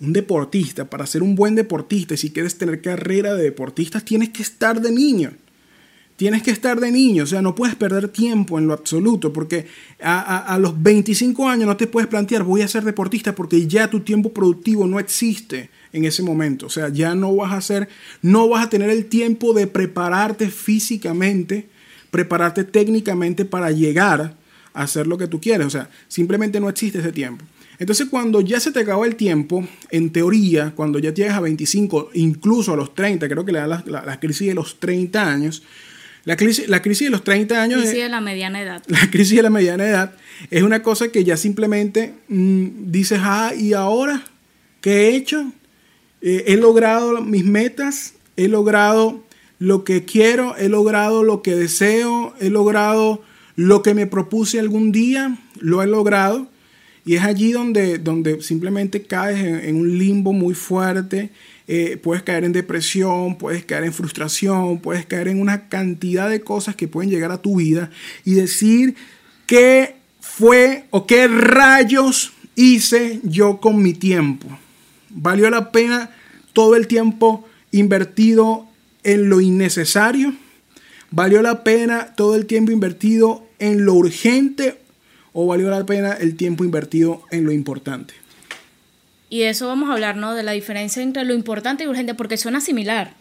un 0.00 0.12
deportista, 0.12 0.86
para 0.86 1.06
ser 1.06 1.22
un 1.22 1.34
buen 1.34 1.54
deportista, 1.54 2.16
si 2.16 2.30
quieres 2.30 2.56
tener 2.56 2.80
carrera 2.80 3.34
de 3.34 3.42
deportistas, 3.42 4.04
tienes 4.04 4.30
que 4.30 4.42
estar 4.42 4.80
de 4.80 4.90
niño. 4.90 5.32
Tienes 6.16 6.42
que 6.42 6.50
estar 6.50 6.78
de 6.78 6.92
niño, 6.92 7.24
o 7.24 7.26
sea, 7.26 7.40
no 7.40 7.54
puedes 7.54 7.76
perder 7.76 8.08
tiempo 8.08 8.58
en 8.58 8.66
lo 8.66 8.74
absoluto, 8.74 9.32
porque 9.32 9.66
a, 10.02 10.58
los 10.60 10.82
25 10.82 11.48
años 11.48 11.66
no 11.66 11.78
te 11.78 11.86
puedes 11.86 12.10
plantear, 12.10 12.42
voy 12.42 12.60
a 12.60 12.68
ser 12.68 12.84
deportista, 12.84 13.34
porque 13.34 13.66
ya 13.66 13.88
tu 13.88 14.00
tiempo 14.00 14.30
productivo 14.30 14.86
no 14.86 15.00
existe 15.00 15.70
en 15.94 16.04
ese 16.04 16.22
momento. 16.22 16.66
O 16.66 16.68
sea, 16.68 16.90
ya 16.90 17.14
no 17.14 17.34
vas 17.36 17.52
a 17.52 17.56
hacer, 17.56 17.88
no 18.20 18.50
vas 18.50 18.66
a 18.66 18.68
tener 18.68 18.90
el 18.90 19.06
tiempo 19.06 19.54
de 19.54 19.66
prepararte 19.66 20.50
físicamente, 20.50 21.70
prepararte 22.10 22.64
técnicamente 22.64 23.46
para 23.46 23.70
llegar 23.70 24.36
a 24.74 24.82
hacer 24.82 25.06
lo 25.06 25.16
que 25.16 25.26
tú 25.26 25.40
quieres. 25.40 25.66
O 25.68 25.70
sea, 25.70 25.88
simplemente 26.08 26.60
no 26.60 26.68
existe 26.68 26.98
ese 26.98 27.12
tiempo. 27.12 27.46
Entonces, 27.80 28.08
cuando 28.08 28.40
ya 28.42 28.60
se 28.60 28.70
te 28.70 28.80
acabó 28.80 29.04
el 29.04 29.16
tiempo, 29.16 29.66
en 29.90 30.10
teoría, 30.10 30.72
cuando 30.76 31.00
ya 31.00 31.12
llegas 31.12 31.36
a 31.36 31.40
25, 31.40 32.10
incluso 32.14 32.74
a 32.74 32.76
los 32.76 32.94
30, 32.94 33.26
creo 33.26 33.44
que 33.44 33.52
le 33.52 33.58
da 33.58 33.66
la, 33.66 33.82
la 33.86 34.20
crisis 34.20 34.46
de 34.46 34.54
los 34.54 34.78
30 34.78 35.26
años, 35.26 35.62
la 36.24 36.36
crisis, 36.36 36.68
la 36.68 36.82
crisis 36.82 37.06
de 37.06 37.10
los 37.10 37.24
30 37.24 37.62
años... 37.62 37.78
La 37.78 37.84
crisis 37.86 38.02
de 38.02 38.08
la 38.10 38.20
mediana 38.20 38.60
edad. 38.60 38.82
La 38.88 39.10
crisis 39.10 39.36
de 39.36 39.42
la 39.42 39.50
mediana 39.50 39.86
edad 39.86 40.12
es 40.50 40.62
una 40.62 40.82
cosa 40.82 41.08
que 41.08 41.24
ya 41.24 41.36
simplemente 41.36 42.14
mm, 42.28 42.90
dices, 42.90 43.20
ah, 43.22 43.52
¿y 43.56 43.72
ahora 43.72 44.22
qué 44.82 45.08
he 45.08 45.16
hecho? 45.16 45.52
Eh, 46.20 46.44
he 46.48 46.56
logrado 46.56 47.22
mis 47.22 47.44
metas, 47.44 48.14
he 48.36 48.48
logrado 48.48 49.24
lo 49.58 49.84
que 49.84 50.04
quiero, 50.04 50.56
he 50.56 50.68
logrado 50.68 51.22
lo 51.22 51.40
que 51.40 51.54
deseo, 51.54 52.34
he 52.40 52.50
logrado 52.50 53.22
lo 53.56 53.82
que 53.82 53.94
me 53.94 54.06
propuse 54.06 54.60
algún 54.60 54.92
día, 54.92 55.38
lo 55.58 55.82
he 55.82 55.86
logrado. 55.86 56.50
Y 57.04 57.16
es 57.16 57.22
allí 57.22 57.52
donde, 57.52 57.98
donde 57.98 58.42
simplemente 58.42 59.02
caes 59.02 59.40
en 59.64 59.76
un 59.76 59.98
limbo 59.98 60.32
muy 60.32 60.54
fuerte 60.54 61.30
eh, 61.72 61.98
puedes 61.98 62.24
caer 62.24 62.42
en 62.42 62.52
depresión, 62.52 63.38
puedes 63.38 63.64
caer 63.64 63.84
en 63.84 63.92
frustración, 63.92 64.80
puedes 64.80 65.06
caer 65.06 65.28
en 65.28 65.40
una 65.40 65.68
cantidad 65.68 66.28
de 66.28 66.40
cosas 66.40 66.74
que 66.74 66.88
pueden 66.88 67.10
llegar 67.10 67.30
a 67.30 67.40
tu 67.40 67.58
vida 67.58 67.90
y 68.24 68.32
decir 68.34 68.96
qué 69.46 69.94
fue 70.18 70.86
o 70.90 71.06
qué 71.06 71.28
rayos 71.28 72.32
hice 72.56 73.20
yo 73.22 73.60
con 73.60 73.80
mi 73.84 73.92
tiempo. 73.94 74.48
¿Valió 75.10 75.48
la 75.48 75.70
pena 75.70 76.10
todo 76.54 76.74
el 76.74 76.88
tiempo 76.88 77.46
invertido 77.70 78.66
en 79.04 79.28
lo 79.28 79.40
innecesario? 79.40 80.34
¿Valió 81.12 81.40
la 81.40 81.62
pena 81.62 82.16
todo 82.16 82.34
el 82.34 82.46
tiempo 82.46 82.72
invertido 82.72 83.46
en 83.60 83.84
lo 83.84 83.94
urgente 83.94 84.76
o 85.32 85.46
valió 85.46 85.70
la 85.70 85.84
pena 85.86 86.12
el 86.12 86.36
tiempo 86.36 86.64
invertido 86.64 87.22
en 87.30 87.44
lo 87.44 87.52
importante? 87.52 88.14
Y 89.30 89.40
de 89.40 89.50
eso 89.50 89.68
vamos 89.68 89.88
a 89.88 89.92
hablar, 89.92 90.16
¿no? 90.16 90.34
De 90.34 90.42
la 90.42 90.52
diferencia 90.52 91.02
entre 91.02 91.24
lo 91.24 91.32
importante 91.32 91.84
y 91.84 91.86
urgente, 91.86 92.14
porque 92.14 92.36
suena 92.36 92.60
similar. 92.60 93.14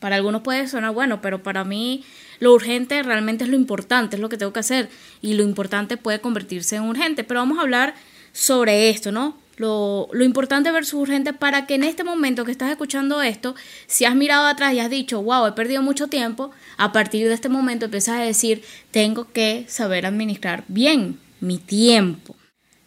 Para 0.00 0.16
algunos 0.16 0.42
puede 0.42 0.66
sonar 0.66 0.92
bueno, 0.92 1.22
pero 1.22 1.42
para 1.42 1.64
mí 1.64 2.04
lo 2.40 2.52
urgente 2.52 3.02
realmente 3.02 3.44
es 3.44 3.50
lo 3.50 3.56
importante, 3.56 4.16
es 4.16 4.22
lo 4.22 4.28
que 4.28 4.36
tengo 4.36 4.52
que 4.52 4.60
hacer. 4.60 4.90
Y 5.22 5.34
lo 5.34 5.44
importante 5.44 5.96
puede 5.96 6.20
convertirse 6.20 6.76
en 6.76 6.82
urgente. 6.82 7.22
Pero 7.22 7.40
vamos 7.40 7.58
a 7.58 7.62
hablar 7.62 7.94
sobre 8.32 8.90
esto, 8.90 9.12
¿no? 9.12 9.38
Lo, 9.56 10.08
lo, 10.12 10.22
importante 10.24 10.70
versus 10.70 11.00
urgente 11.00 11.32
para 11.32 11.64
que 11.64 11.76
en 11.76 11.84
este 11.84 12.04
momento 12.04 12.44
que 12.44 12.50
estás 12.50 12.70
escuchando 12.70 13.22
esto, 13.22 13.54
si 13.86 14.04
has 14.04 14.14
mirado 14.14 14.46
atrás 14.46 14.74
y 14.74 14.80
has 14.80 14.90
dicho, 14.90 15.22
wow, 15.22 15.46
he 15.46 15.52
perdido 15.52 15.80
mucho 15.80 16.08
tiempo, 16.08 16.50
a 16.76 16.92
partir 16.92 17.26
de 17.26 17.32
este 17.32 17.48
momento 17.48 17.86
empiezas 17.86 18.18
a 18.18 18.22
decir, 18.22 18.62
tengo 18.90 19.32
que 19.32 19.64
saber 19.66 20.04
administrar 20.04 20.64
bien 20.68 21.18
mi 21.46 21.58
tiempo 21.58 22.36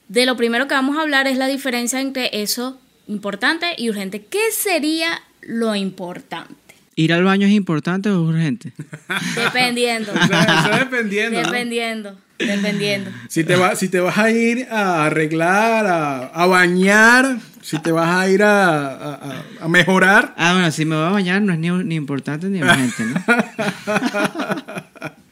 de 0.10 0.26
lo 0.26 0.36
primero 0.36 0.68
que 0.68 0.74
vamos 0.74 0.98
a 0.98 1.02
hablar 1.02 1.28
es 1.28 1.38
la 1.38 1.48
diferencia 1.48 2.02
entre 2.02 2.42
eso 2.42 2.80
importante 3.08 3.68
y 3.78 3.90
urgente. 3.90 4.26
¿Qué 4.26 4.52
sería 4.52 5.22
lo 5.42 5.76
importante? 5.76 6.56
¿Ir 6.96 7.14
al 7.14 7.24
baño 7.24 7.48
es 7.48 7.54
importante 7.54 8.10
o 8.10 8.22
urgente? 8.22 8.74
Dependiendo. 9.36 10.12
eso, 10.12 10.78
dependiendo. 10.78 11.40
Dependiendo. 11.40 12.18
Dependiendo. 12.38 13.12
Si 13.30 13.44
te, 13.44 13.56
si 13.76 13.90
te 13.90 14.00
vas 14.00 14.18
a 14.18 14.32
ir 14.32 14.68
a 14.70 15.06
arreglar, 15.06 15.86
a, 16.34 16.46
bañar, 16.46 17.38
si 17.62 17.80
te 17.80 17.92
vas 17.92 18.10
a 18.10 18.30
ir 18.30 18.42
a, 18.44 19.44
mejorar. 19.68 20.34
Ah, 20.38 20.54
bueno, 20.54 20.72
si 20.72 20.86
me 20.86 20.96
voy 20.96 21.06
a 21.06 21.10
bañar 21.10 21.42
no 21.42 21.54
es 21.54 21.60
ni, 21.60 21.70
ni 21.70 21.96
importante 21.96 22.50
ni 22.50 22.62
urgente, 22.62 23.04
¿no? 23.06 23.24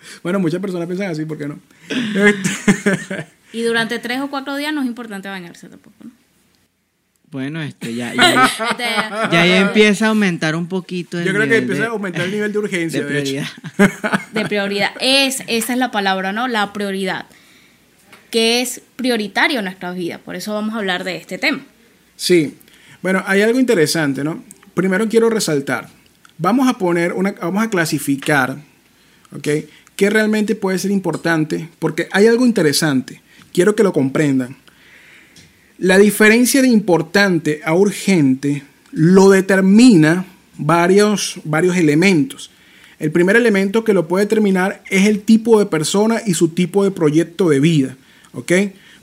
bueno, 0.24 0.40
muchas 0.40 0.60
personas 0.60 0.88
piensan 0.88 1.10
así, 1.10 1.26
¿por 1.26 1.38
qué 1.38 1.48
no? 1.48 1.60
Y 3.54 3.62
durante 3.62 3.98
tres 4.00 4.20
o 4.20 4.30
cuatro 4.30 4.58
días 4.58 4.74
no 4.74 4.82
es 4.82 4.88
importante 4.88 5.30
bañarse 5.30 5.70
tampoco, 5.70 5.96
¿no? 6.04 6.12
Bueno, 7.30 7.62
este, 7.62 7.94
ya, 7.94 8.14
ya, 8.16 8.50
ya, 8.78 9.46
ya, 9.46 9.58
empieza 9.60 10.06
a 10.06 10.10
aumentar 10.10 10.56
un 10.56 10.68
poquito 10.68 11.20
el 11.20 11.26
Yo 11.26 11.34
creo 11.34 11.48
que 11.48 11.58
empieza 11.58 11.86
a 11.86 11.88
aumentar 11.88 12.24
el 12.24 12.32
nivel 12.32 12.54
de 12.54 12.60
urgencia, 12.60 13.02
de, 13.02 13.06
prioridad. 13.06 13.48
De, 14.32 14.46
prioridad. 14.46 14.92
Es, 15.02 15.44
esa 15.48 15.74
es 15.74 15.80
la 15.80 15.92
palabra, 15.92 16.32
¿no? 16.32 16.48
La 16.48 16.72
prioridad. 16.72 17.26
Que 18.32 18.62
es 18.62 18.82
prioritario 18.96 19.60
en 19.60 19.66
nuestra 19.66 19.92
vida. 19.92 20.20
Por 20.20 20.38
eso 20.38 20.54
vamos 20.54 20.74
a 20.74 20.78
hablar 20.78 21.04
de 21.04 21.18
este 21.18 21.38
tema. 21.38 21.66
Sí. 22.16 22.56
Bueno, 23.02 23.24
hay 23.26 23.42
algo 23.42 23.60
interesante, 23.60 24.24
¿no? 24.24 24.44
Primero 24.74 25.10
quiero 25.10 25.30
resaltar. 25.30 25.90
Vamos 26.38 26.68
a 26.70 26.78
poner 26.78 27.12
una, 27.12 27.32
vamos 27.34 27.64
a 27.64 27.70
clasificar, 27.70 28.58
¿ok? 29.36 29.48
¿Qué 29.98 30.10
realmente 30.10 30.56
puede 30.56 30.80
ser 30.80 30.92
importante? 30.92 31.68
Porque 31.80 32.08
hay 32.12 32.27
algo 32.27 32.46
interesante 32.46 33.22
quiero 33.58 33.75
que 33.75 33.82
lo 33.82 33.92
comprendan. 33.92 34.56
La 35.80 35.98
diferencia 35.98 36.62
de 36.62 36.68
importante 36.68 37.62
a 37.66 37.74
urgente 37.74 38.62
lo 38.92 39.32
determina 39.32 40.27
varios, 40.60 41.39
varios 41.44 41.75
elementos. 41.75 42.51
El 43.00 43.12
primer 43.12 43.36
elemento 43.36 43.84
que 43.84 43.96
lo 43.96 44.08
puede 44.08 44.25
determinar 44.25 44.84
es 44.92 45.08
el 45.08 45.22
tipo 45.22 45.58
de 45.58 45.66
persona 45.66 46.22
y 46.24 46.36
su 46.36 46.50
tipo 46.50 46.84
de 46.84 46.92
proyecto 46.92 47.50
de 47.50 47.60
vida. 47.60 47.98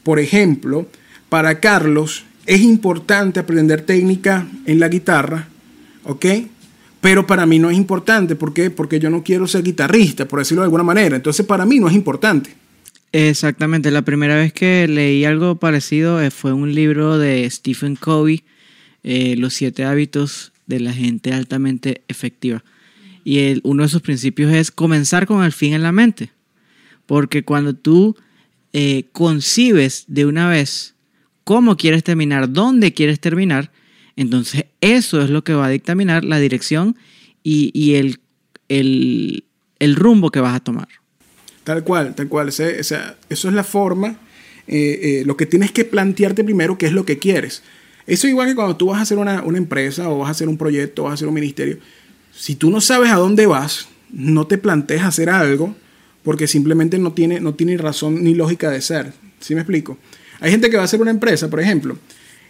Por 0.05 0.21
ejemplo, 0.21 0.87
para 1.29 1.59
Carlos 1.59 2.25
es 2.47 2.61
importante 2.61 3.41
aprender 3.41 3.83
técnica 3.83 4.47
en 4.67 4.79
la 4.79 4.87
guitarra. 4.87 5.49
Pero 7.05 7.27
para 7.27 7.45
mí 7.45 7.59
no 7.59 7.69
es 7.69 7.77
importante. 7.77 8.35
¿Por 8.35 8.55
qué? 8.55 8.71
Porque 8.71 8.99
yo 8.99 9.11
no 9.11 9.23
quiero 9.23 9.47
ser 9.47 9.63
guitarrista, 9.63 10.27
por 10.27 10.39
decirlo 10.39 10.63
de 10.63 10.69
alguna 10.69 10.85
manera. 10.85 11.17
Entonces 11.17 11.45
para 11.45 11.67
mí 11.67 11.79
no 11.79 11.87
es 11.87 11.95
importante. 11.95 12.57
Exactamente, 13.13 13.91
la 13.91 14.01
primera 14.01 14.37
vez 14.37 14.55
que 14.55 14.89
leí 14.89 15.27
algo 15.27 15.57
parecido 15.57 16.23
eh, 16.23 16.31
fue 16.31 16.55
un 16.55 16.75
libro 16.75 17.19
de 17.19 17.47
Stephen 17.51 17.97
Covey, 17.97 18.45
eh, 19.03 19.37
Los 19.37 19.53
siete 19.53 19.85
hábitos 19.85 20.53
de 20.65 20.81
la 20.81 20.95
gente 20.95 21.35
altamente 21.35 22.01
efectiva. 22.09 22.65
Y 23.23 23.61
uno 23.65 23.83
de 23.83 23.91
sus 23.91 24.01
principios 24.01 24.51
es 24.55 24.71
comenzar 24.71 25.27
con 25.27 25.45
el 25.45 25.53
fin 25.53 25.75
en 25.75 25.83
la 25.83 25.93
mente. 25.93 26.31
Porque 27.05 27.45
cuando 27.45 27.75
tú 27.75 28.17
eh, 28.73 29.05
concibes 29.13 30.05
de 30.09 30.25
una 30.25 30.49
vez 30.49 30.95
cómo 31.45 31.77
quieres 31.77 32.03
terminar, 32.03 32.51
dónde 32.51 32.95
quieres 32.95 33.21
terminar, 33.21 33.71
entonces 34.16 34.66
eso 34.80 35.23
es 35.23 35.30
lo 35.30 35.44
que 35.44 35.54
va 35.54 35.66
a 35.66 35.71
dictaminar 35.71 36.25
la 36.25 36.38
dirección 36.38 36.97
y, 37.42 37.94
el, 37.94 38.21
el 38.68 39.97
rumbo 39.97 40.30
que 40.30 40.40
vas 40.40 40.56
a 40.56 40.61
tomar. 40.61 40.88
Tal 41.64 41.83
cual, 41.83 42.14
tal 42.14 42.28
cual. 42.28 42.49
O 42.49 42.52
sea, 42.52 42.68
eso 42.68 43.49
es 43.49 43.54
la 43.54 43.64
forma, 43.64 44.18
eh, 44.68 45.00
eh, 45.02 45.23
lo 45.26 45.37
que 45.37 45.47
tienes 45.47 45.73
que 45.73 45.85
plantearte 45.85 46.44
primero, 46.44 46.78
qué 46.78 46.87
es 46.87 46.92
lo 46.92 47.06
que 47.06 47.18
quieres. 47.18 47.62
Eso 48.06 48.28
igual 48.28 48.49
que 48.49 48.54
cuando 48.54 48.76
tú 48.76 48.88
vas 48.88 48.99
a 48.99 49.02
hacer 49.02 49.16
una, 49.16 49.42
empresa 49.56 50.11
o 50.11 50.18
vas 50.18 50.28
a 50.28 50.33
hacer 50.33 50.49
un 50.49 50.59
proyecto 50.59 51.02
o 51.02 51.04
vas 51.06 51.12
a 51.12 51.14
hacer 51.14 51.28
un 51.28 51.35
ministerio. 51.35 51.78
Si 52.33 52.54
tú 52.54 52.71
no 52.71 52.83
sabes 52.83 53.11
a 53.11 53.16
dónde 53.16 53.47
vas, 53.47 53.88
no 54.12 54.47
te 54.47 54.59
plantees 54.59 55.02
hacer 55.02 55.30
algo 55.30 55.75
porque 56.23 56.47
simplemente 56.47 56.99
no 56.99 57.12
tiene, 57.12 57.40
no 57.40 57.54
tiene 57.54 57.78
razón 57.78 58.23
ni 58.23 58.35
lógica 58.35 58.71
de 58.71 58.83
ser. 58.83 59.12
¿Sí 59.40 59.54
me 59.54 59.62
explico? 59.62 59.99
Hay 60.40 60.50
gente 60.50 60.68
que 60.68 60.76
va 60.76 60.83
a 60.83 60.85
hacer 60.85 61.00
una 61.00 61.11
empresa, 61.11 61.49
por 61.49 61.61
ejemplo, 61.61 61.97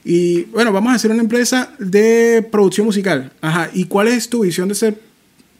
y 0.04 0.42
bueno, 0.44 0.72
vamos 0.72 0.92
a 0.92 0.96
hacer 0.96 1.10
una 1.10 1.22
empresa 1.22 1.74
de 1.78 2.46
producción 2.50 2.86
musical. 2.86 3.32
Ajá, 3.40 3.70
¿y 3.72 3.84
cuál 3.84 4.08
es 4.08 4.28
tu 4.28 4.40
visión 4.40 4.68
de 4.68 4.74
ser 4.74 4.98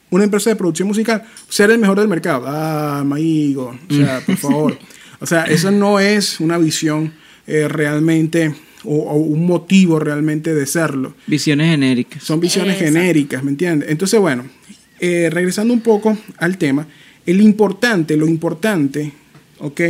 una 0.09 0.23
empresa 0.23 0.49
de 0.49 0.55
producción 0.55 0.87
musical, 0.87 1.23
ser 1.49 1.71
el 1.71 1.77
mejor 1.77 1.99
del 1.99 2.07
mercado. 2.07 2.45
Ah, 2.47 2.99
amigo, 2.99 3.77
o 3.89 3.93
sea, 3.93 4.21
por 4.25 4.37
favor. 4.37 4.77
O 5.21 5.25
sea, 5.25 5.43
eso 5.43 5.71
no 5.71 5.97
es 5.97 6.41
una 6.41 6.57
visión 6.57 7.13
eh, 7.47 7.69
realmente 7.69 8.53
o, 8.83 9.13
un 9.13 9.47
motivo 9.47 9.97
realmente 9.97 10.53
de 10.53 10.65
serlo. 10.65 11.15
Visiones 11.25 11.71
genéricas. 11.71 12.21
Son 12.21 12.39
visiones 12.41 12.77
genéricas, 12.77 13.41
¿me 13.41 13.51
entiendes? 13.51 13.89
Entonces, 13.89 14.19
bueno, 14.19 14.45
eh, 14.99 15.29
regresando 15.31 15.73
un 15.73 15.79
poco 15.79 16.15
al 16.37 16.57
tema, 16.57 16.85
el 17.25 17.39
importante, 17.39 18.17
lo 18.17 18.27
importante, 18.27 19.13
¿ok? 19.59 19.81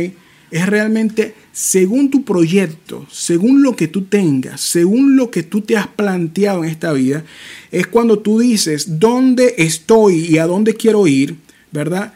Es 0.50 0.66
realmente 0.66 1.34
según 1.52 2.10
tu 2.10 2.24
proyecto, 2.24 3.06
según 3.10 3.62
lo 3.62 3.74
que 3.74 3.88
tú 3.88 4.02
tengas, 4.02 4.60
según 4.60 5.16
lo 5.16 5.30
que 5.30 5.42
tú 5.42 5.62
te 5.62 5.76
has 5.76 5.86
planteado 5.86 6.62
en 6.62 6.70
esta 6.70 6.92
vida, 6.92 7.24
es 7.72 7.86
cuando 7.86 8.18
tú 8.18 8.38
dices 8.38 9.00
dónde 9.00 9.54
estoy 9.58 10.26
y 10.26 10.38
a 10.38 10.46
dónde 10.46 10.74
quiero 10.74 11.06
ir, 11.06 11.36
¿verdad? 11.72 12.12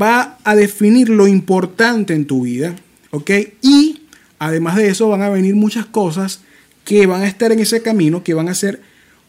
Va 0.00 0.38
a 0.44 0.54
definir 0.54 1.08
lo 1.08 1.26
importante 1.26 2.14
en 2.14 2.26
tu 2.26 2.42
vida, 2.42 2.76
¿ok? 3.10 3.30
Y 3.62 4.02
además 4.38 4.76
de 4.76 4.88
eso 4.88 5.08
van 5.08 5.22
a 5.22 5.30
venir 5.30 5.54
muchas 5.54 5.86
cosas 5.86 6.40
que 6.84 7.06
van 7.06 7.22
a 7.22 7.28
estar 7.28 7.52
en 7.52 7.60
ese 7.60 7.82
camino, 7.82 8.22
que 8.22 8.34
van 8.34 8.48
a 8.48 8.54
ser 8.54 8.80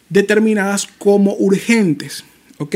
determinadas 0.10 0.88
como 0.98 1.36
urgentes, 1.36 2.24
¿ok? 2.58 2.76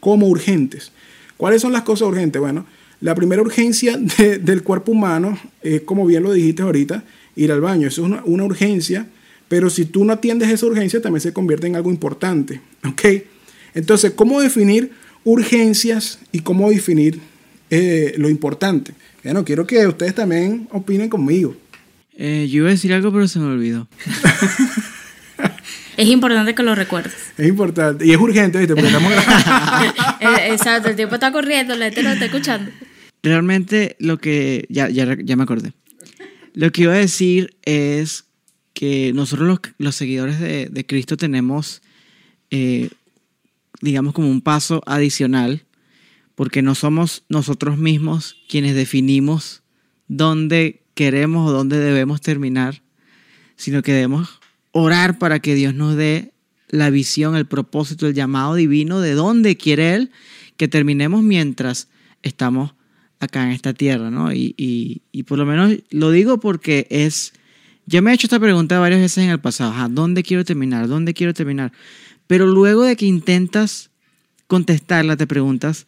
Como 0.00 0.28
urgentes. 0.28 0.92
¿Cuáles 1.36 1.62
son 1.62 1.72
las 1.72 1.82
cosas 1.82 2.08
urgentes? 2.08 2.40
Bueno, 2.40 2.66
la 3.00 3.14
primera 3.14 3.42
urgencia 3.42 3.96
del 3.96 4.62
cuerpo 4.62 4.92
humano 4.92 5.38
es, 5.62 5.82
como 5.82 6.06
bien 6.06 6.22
lo 6.22 6.32
dijiste 6.32 6.62
ahorita, 6.62 7.04
ir 7.34 7.52
al 7.52 7.60
baño. 7.60 7.88
Eso 7.88 8.02
es 8.02 8.06
una, 8.06 8.22
una, 8.24 8.44
urgencia, 8.44 9.06
pero 9.48 9.70
si 9.70 9.84
tú 9.84 10.04
no 10.04 10.12
atiendes 10.12 10.48
esa 10.48 10.66
urgencia, 10.66 11.00
también 11.00 11.20
se 11.20 11.32
convierte 11.32 11.66
en 11.66 11.76
algo 11.76 11.90
importante. 11.90 12.60
¿Ok? 12.88 13.02
Entonces, 13.74 14.12
¿cómo 14.12 14.40
definir 14.40 14.90
urgencias 15.24 16.18
y 16.32 16.40
cómo 16.40 16.70
definir 16.70 17.20
eh, 17.70 18.14
lo 18.16 18.30
importante? 18.30 18.94
Bueno, 19.22 19.44
quiero 19.44 19.66
que 19.66 19.86
ustedes 19.86 20.14
también 20.14 20.66
opinen 20.70 21.08
conmigo. 21.08 21.54
Eh, 22.16 22.48
yo 22.50 22.58
iba 22.58 22.68
a 22.68 22.70
decir 22.70 22.92
algo, 22.94 23.12
pero 23.12 23.28
se 23.28 23.38
me 23.38 23.46
olvidó. 23.46 23.86
Es 25.96 26.08
importante 26.08 26.54
que 26.54 26.62
lo 26.62 26.74
recuerdes. 26.74 27.14
Es 27.38 27.48
importante. 27.48 28.06
Y 28.06 28.12
es 28.12 28.18
urgente, 28.18 28.58
¿viste? 28.58 28.74
Porque 28.74 28.88
estamos 28.88 29.12
Eh, 30.20 30.52
Exacto, 30.52 30.90
el 30.90 30.96
tiempo 30.96 31.14
está 31.14 31.32
corriendo, 31.32 31.74
la 31.74 31.86
gente 31.86 32.02
lo 32.02 32.10
está 32.10 32.26
escuchando. 32.26 32.70
Realmente 33.26 33.96
lo 33.98 34.18
que... 34.18 34.66
Ya, 34.68 34.88
ya, 34.88 35.04
me 35.36 35.42
acordé. 35.42 35.72
Lo 36.54 36.70
que 36.70 36.82
iba 36.82 36.92
a 36.92 36.98
decir 36.98 37.56
es 37.64 38.26
que 38.72 39.12
nosotros 39.12 39.58
los, 39.78 39.96
seguidores 39.96 40.38
de, 40.38 40.68
de, 40.68 40.86
Cristo 40.86 41.16
tenemos, 41.16 41.82
eh, 42.52 42.88
digamos, 43.80 44.14
como 44.14 44.30
un 44.30 44.42
paso 44.42 44.80
adicional, 44.86 45.64
porque 46.36 46.62
no 46.62 46.76
somos 46.76 47.24
nosotros 47.28 47.78
mismos 47.78 48.36
quienes 48.48 48.76
definimos 48.76 49.64
dónde 50.06 50.84
queremos 50.94 51.50
o 51.50 51.52
dónde 51.52 51.80
debemos 51.80 52.20
terminar, 52.20 52.80
sino 53.56 53.82
que 53.82 53.92
debemos 53.92 54.38
orar 54.70 55.18
para 55.18 55.40
que 55.40 55.56
Dios 55.56 55.74
nos 55.74 55.96
dé 55.96 56.32
la 56.68 56.90
visión, 56.90 57.34
el 57.34 57.46
propósito, 57.46 58.06
el 58.06 58.14
llamado 58.14 58.54
divino 58.54 59.00
de 59.00 59.14
dónde 59.14 59.56
quiere 59.56 59.96
Él 59.96 60.12
que 60.56 60.68
terminemos 60.68 61.24
mientras 61.24 61.88
estamos 62.22 62.76
acá 63.20 63.44
en 63.44 63.52
esta 63.52 63.72
tierra, 63.72 64.10
¿no? 64.10 64.32
Y, 64.32 64.54
y, 64.56 65.02
y, 65.12 65.22
por 65.24 65.38
lo 65.38 65.46
menos 65.46 65.74
lo 65.90 66.10
digo 66.10 66.38
porque 66.38 66.86
es, 66.90 67.32
yo 67.86 68.02
me 68.02 68.10
he 68.10 68.14
hecho 68.14 68.26
esta 68.26 68.40
pregunta 68.40 68.78
varias 68.78 69.00
veces 69.00 69.24
en 69.24 69.30
el 69.30 69.40
pasado, 69.40 69.72
¿a 69.72 69.88
¿dónde 69.88 70.22
quiero 70.22 70.44
terminar? 70.44 70.88
¿Dónde 70.88 71.14
quiero 71.14 71.34
terminar? 71.34 71.72
Pero 72.26 72.46
luego 72.46 72.82
de 72.82 72.96
que 72.96 73.06
intentas 73.06 73.90
contestarla, 74.46 75.16
te 75.16 75.26
preguntas, 75.26 75.86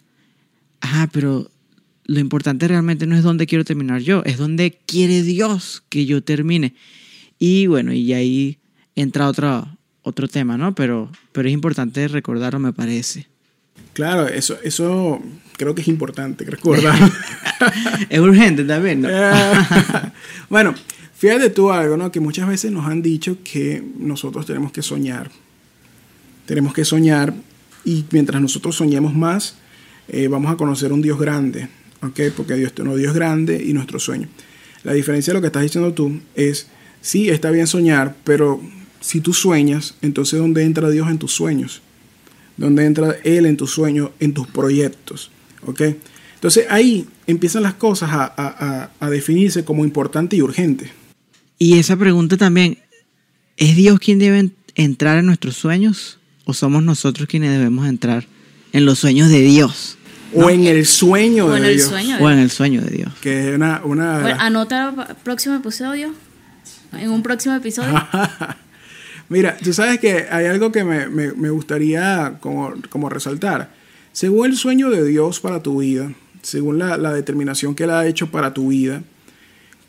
ah, 0.81 1.09
pero 1.13 1.51
lo 2.05 2.21
importante 2.21 2.67
realmente 2.67 3.07
no 3.07 3.17
es 3.17 3.23
dónde 3.23 3.47
quiero 3.47 3.65
terminar 3.65 4.01
yo, 4.01 4.23
es 4.25 4.39
dónde 4.39 4.79
quiere 4.87 5.23
Dios 5.23 5.83
que 5.89 6.07
yo 6.07 6.23
termine. 6.23 6.75
Y 7.39 7.67
bueno, 7.67 7.93
y 7.93 8.13
ahí 8.15 8.59
entra 8.95 9.29
otro, 9.29 9.69
otro 10.03 10.27
tema, 10.27 10.57
¿no? 10.57 10.75
Pero, 10.75 11.11
pero 11.33 11.49
es 11.49 11.55
importante 11.55 12.09
recordarlo, 12.09 12.59
me 12.59 12.73
parece. 12.73 13.29
Claro, 13.99 14.29
eso, 14.29 14.57
eso 14.63 15.21
creo 15.57 15.75
que 15.75 15.83
es 15.83 15.89
importante 15.89 16.45
recordar. 16.45 16.97
es 18.09 18.21
urgente 18.21 18.63
también, 18.63 19.03
¿no? 19.03 19.09
bueno, 20.49 20.73
fíjate 21.17 21.51
tú 21.51 21.73
algo, 21.73 21.97
¿no? 21.97 22.13
Que 22.13 22.21
muchas 22.21 22.47
veces 22.47 22.71
nos 22.71 22.87
han 22.87 23.03
dicho 23.03 23.39
que 23.43 23.83
nosotros 23.99 24.47
tenemos 24.47 24.71
que 24.71 24.83
soñar. 24.83 25.33
Tenemos 26.47 26.73
que 26.75 26.85
soñar 26.85 27.35
y 27.85 28.05
mientras 28.13 28.41
nosotros 28.41 28.77
soñemos 28.77 29.17
más, 29.17 29.57
eh, 30.07 30.29
vamos 30.29 30.53
a 30.53 30.57
conocer 30.57 30.93
un 30.93 31.03
Dios 31.03 31.19
grande, 31.19 31.69
¿ok? 32.01 32.21
Porque 32.37 32.55
Dios 32.55 32.73
es 32.73 32.79
un 32.79 32.97
Dios 32.97 33.13
grande 33.13 33.61
y 33.61 33.73
nuestro 33.73 33.99
sueño. 33.99 34.29
La 34.85 34.93
diferencia 34.93 35.33
de 35.33 35.39
lo 35.39 35.41
que 35.41 35.49
estás 35.49 35.65
diciendo 35.65 35.93
tú 35.93 36.21
es, 36.37 36.69
sí, 37.01 37.31
está 37.31 37.51
bien 37.51 37.67
soñar, 37.67 38.15
pero 38.23 38.61
si 39.01 39.21
tú 39.21 39.35
sueñas, 39.35 39.97
entonces 40.03 40.39
¿dónde 40.39 40.63
entra 40.63 40.89
Dios 40.89 41.11
en 41.11 41.19
tus 41.19 41.33
sueños? 41.33 41.83
¿Dónde 42.59 42.85
entra 42.85 43.17
Él 43.25 43.47
en 43.47 43.57
tus 43.57 43.71
sueños, 43.71 44.11
en 44.21 44.35
tus 44.35 44.47
proyectos? 44.49 45.31
¿Ok? 45.65 45.83
Entonces 46.35 46.67
ahí 46.69 47.07
empiezan 47.27 47.63
las 47.63 47.75
cosas 47.75 48.11
a, 48.13 48.33
a, 48.37 48.91
a, 49.01 49.11
definirse 49.11 49.65
como 49.65 49.85
importante 49.85 50.37
y 50.37 50.43
urgente. 50.43 50.91
Y 51.59 51.79
esa 51.79 51.97
pregunta 51.97 52.37
también, 52.37 52.79
¿es 53.57 53.75
Dios 53.75 53.99
quien 53.99 54.19
debe 54.19 54.51
entrar 54.75 55.19
en 55.19 55.27
nuestros 55.27 55.57
sueños 55.57 56.19
o 56.45 56.53
somos 56.53 56.83
nosotros 56.83 57.29
quienes 57.29 57.51
debemos 57.51 57.89
entrar 57.89 58.27
en 58.73 58.85
los 58.85 58.99
sueños 58.99 59.31
de 59.31 59.41
Dios? 59.41 59.99
¿no? 60.33 60.47
O 60.47 60.51
en 60.51 60.67
el 60.67 60.87
sueño 60.87 61.47
o 61.47 61.51
de 61.51 61.59
en 61.59 61.65
el 61.65 61.77
Dios. 61.77 61.89
Sueño 61.89 62.17
de 62.19 62.25
o 62.25 62.31
en 62.31 62.39
el 62.39 62.51
sueño 62.51 62.83
de 62.83 62.91
Dios. 62.91 63.13
Que 63.21 63.49
es 63.49 63.55
una... 63.55 63.81
una 63.85 64.21
bueno, 64.21 64.41
anota 64.41 64.95
el 65.09 65.17
próximo 65.17 65.57
episodio. 65.57 66.13
En 66.93 67.11
un 67.11 67.23
próximo 67.23 67.55
episodio. 67.55 67.95
Mira, 69.29 69.57
tú 69.63 69.73
sabes 69.73 69.99
que 69.99 70.27
hay 70.31 70.47
algo 70.47 70.73
que 70.73 70.85
me, 70.85 71.09
me, 71.09 71.33
me 71.33 71.51
gustaría 71.51 72.39
como, 72.41 72.75
como, 72.89 73.09
resaltar. 73.09 73.71
Según 74.13 74.47
el 74.47 74.57
sueño 74.57 74.91
de 74.91 75.05
Dios 75.05 75.41
para 75.41 75.63
tu 75.63 75.81
vida, 75.81 76.13
según 76.43 76.79
la, 76.79 76.97
la, 76.97 77.13
determinación 77.13 77.75
que 77.75 77.85
Él 77.85 77.91
ha 77.91 78.07
hecho 78.07 78.31
para 78.31 78.55
tu 78.55 78.69
vida, 78.69 79.03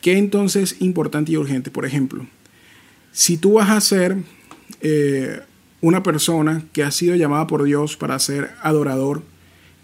¿qué 0.02 0.18
entonces 0.18 0.74
es 0.74 0.82
importante 0.82 1.32
y 1.32 1.38
urgente? 1.38 1.72
Por 1.72 1.86
ejemplo, 1.86 2.28
si 3.14 3.38
tú 3.38 3.54
vas 3.54 3.70
a 3.70 3.80
ser 3.82 4.18
eh, 4.82 5.40
una 5.82 6.04
persona 6.04 6.64
que 6.74 6.84
ha 6.84 6.92
sido 6.92 7.16
llamada 7.16 7.48
por 7.48 7.64
Dios 7.64 7.96
para 7.96 8.20
ser 8.20 8.52
adorador, 8.62 9.24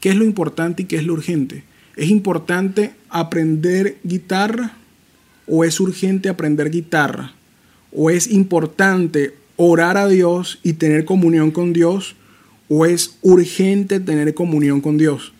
¿qué 0.02 0.10
es 0.10 0.16
lo 0.16 0.26
importante 0.26 0.84
y 0.84 0.86
qué 0.86 0.98
es 0.98 1.06
lo 1.06 1.14
urgente? 1.14 1.64
¿Es 1.96 2.10
importante 2.10 2.94
aprender 3.10 3.98
guitarra 4.04 4.74
o 5.48 5.64
es 5.64 5.80
urgente 5.80 6.28
aprender 6.28 6.70
guitarra? 6.70 7.34
¿O 7.94 8.10
es 8.10 8.28
importante 8.28 9.34
orar 9.58 9.98
a 9.98 10.08
Dios 10.08 10.60
y 10.64 10.74
tener 10.74 11.06
comunión 11.06 11.52
con 11.52 11.74
Dios 11.74 12.16
o 12.68 12.86
es 12.86 13.18
urgente 13.22 14.00
tener 14.00 14.34
comunión 14.34 14.82
con 14.82 14.98
Dios? 14.98 15.34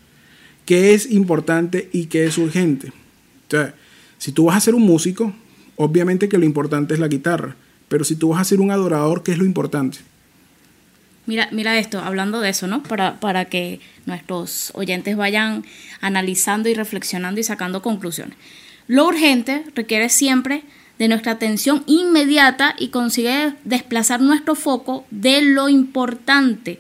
¿Qué 0.66 0.94
es 0.94 1.12
importante 1.12 1.90
y 1.92 2.06
qué 2.06 2.26
es 2.26 2.38
urgente? 2.38 2.92
Si 4.18 4.32
tú 4.32 4.46
vas 4.46 4.58
a 4.58 4.62
ser 4.62 4.76
un 4.76 4.84
músico, 4.84 5.34
obviamente 5.76 6.28
que 6.28 6.38
lo 6.38 6.46
importante 6.46 6.94
es 6.94 7.00
la 7.00 7.08
guitarra, 7.08 7.56
pero 7.88 8.04
si 8.04 8.16
tú 8.16 8.30
vas 8.30 8.42
a 8.42 8.46
ser 8.46 8.60
un 8.60 8.72
adorador, 8.72 9.24
¿qué 9.24 9.32
es 9.32 9.38
lo 9.38 9.46
importante? 9.46 10.00
Mira, 11.28 11.50
mira 11.52 11.78
esto, 11.80 12.00
hablando 12.00 12.40
de 12.40 12.50
eso, 12.50 12.68
¿no? 12.68 12.84
Para, 12.84 13.20
para 13.20 13.46
que 13.46 13.80
nuestros 14.06 14.72
oyentes 14.76 15.18
vayan 15.18 15.66
analizando 16.02 16.70
y 16.70 16.74
reflexionando 16.74 17.40
y 17.40 17.44
sacando 17.44 17.82
conclusiones. 17.82 18.38
Lo 18.88 19.08
urgente 19.08 19.64
requiere 19.76 20.10
siempre 20.10 20.64
de 21.00 21.08
nuestra 21.08 21.34
atención 21.34 21.84
inmediata 21.88 22.76
y 22.78 22.90
consigue 22.90 23.54
desplazar 23.64 24.22
nuestro 24.22 24.56
foco 24.56 25.06
de 25.12 25.42
lo 25.42 25.70
importante. 25.70 26.80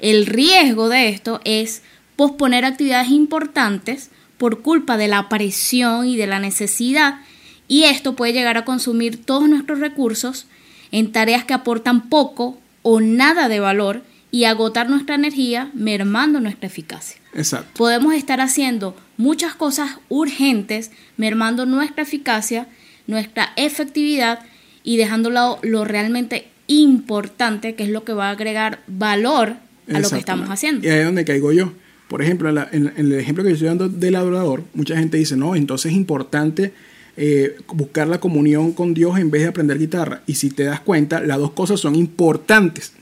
El 0.00 0.26
riesgo 0.26 0.88
de 0.88 1.08
esto 1.08 1.40
es 1.44 1.82
posponer 2.16 2.64
actividades 2.64 3.10
importantes 3.10 4.10
por 4.38 4.62
culpa 4.62 4.96
de 4.96 5.08
la 5.08 5.28
presión 5.28 6.06
y 6.06 6.16
de 6.16 6.26
la 6.26 6.38
necesidad 6.38 7.20
y 7.68 7.84
esto 7.84 8.14
puede 8.14 8.32
llegar 8.32 8.56
a 8.58 8.64
consumir 8.64 9.24
todos 9.24 9.48
nuestros 9.48 9.78
recursos 9.78 10.46
en 10.90 11.12
tareas 11.12 11.44
que 11.44 11.54
aportan 11.54 12.08
poco 12.08 12.58
o 12.82 13.00
nada 13.00 13.48
de 13.48 13.60
valor 13.60 14.02
y 14.30 14.44
agotar 14.44 14.90
nuestra 14.90 15.14
energía 15.14 15.70
mermando 15.74 16.40
nuestra 16.40 16.66
eficacia. 16.66 17.20
Exacto. 17.34 17.70
Podemos 17.74 18.14
estar 18.14 18.40
haciendo 18.40 18.96
muchas 19.16 19.54
cosas 19.54 19.98
urgentes 20.08 20.90
mermando 21.16 21.66
nuestra 21.66 22.02
eficacia 22.02 22.66
nuestra 23.06 23.50
efectividad 23.56 24.40
y 24.82 24.96
dejando 24.96 25.30
lado 25.30 25.58
lo 25.62 25.84
realmente 25.84 26.48
importante, 26.66 27.74
que 27.74 27.84
es 27.84 27.90
lo 27.90 28.04
que 28.04 28.12
va 28.12 28.28
a 28.28 28.30
agregar 28.32 28.80
valor 28.86 29.56
a 29.92 30.00
lo 30.00 30.08
que 30.08 30.18
estamos 30.18 30.48
haciendo. 30.48 30.86
Y 30.86 30.90
ahí 30.90 31.00
es 31.00 31.04
donde 31.04 31.24
caigo 31.24 31.52
yo. 31.52 31.72
Por 32.08 32.22
ejemplo, 32.22 32.48
en, 32.48 32.54
la, 32.54 32.68
en, 32.70 32.92
en, 32.96 33.06
el 33.06 33.14
ejemplo 33.14 33.42
que 33.42 33.50
yo 33.50 33.54
estoy 33.54 33.68
dando 33.68 33.88
del 33.88 34.14
adorador, 34.14 34.62
mucha 34.74 34.96
gente 34.96 35.16
dice, 35.16 35.36
no, 35.36 35.56
entonces 35.56 35.92
es 35.92 35.96
importante 35.96 36.72
eh, 37.16 37.56
buscar 37.72 38.08
la 38.08 38.18
comunión 38.18 38.72
con 38.72 38.92
Dios 38.92 39.18
en 39.18 39.30
vez 39.30 39.42
de 39.42 39.48
aprender 39.48 39.78
guitarra. 39.78 40.22
Y 40.26 40.34
si 40.34 40.50
te 40.50 40.64
das 40.64 40.80
cuenta, 40.80 41.20
las 41.20 41.38
dos 41.38 41.52
cosas 41.52 41.80
son 41.80 41.94
importantes. 41.94 42.92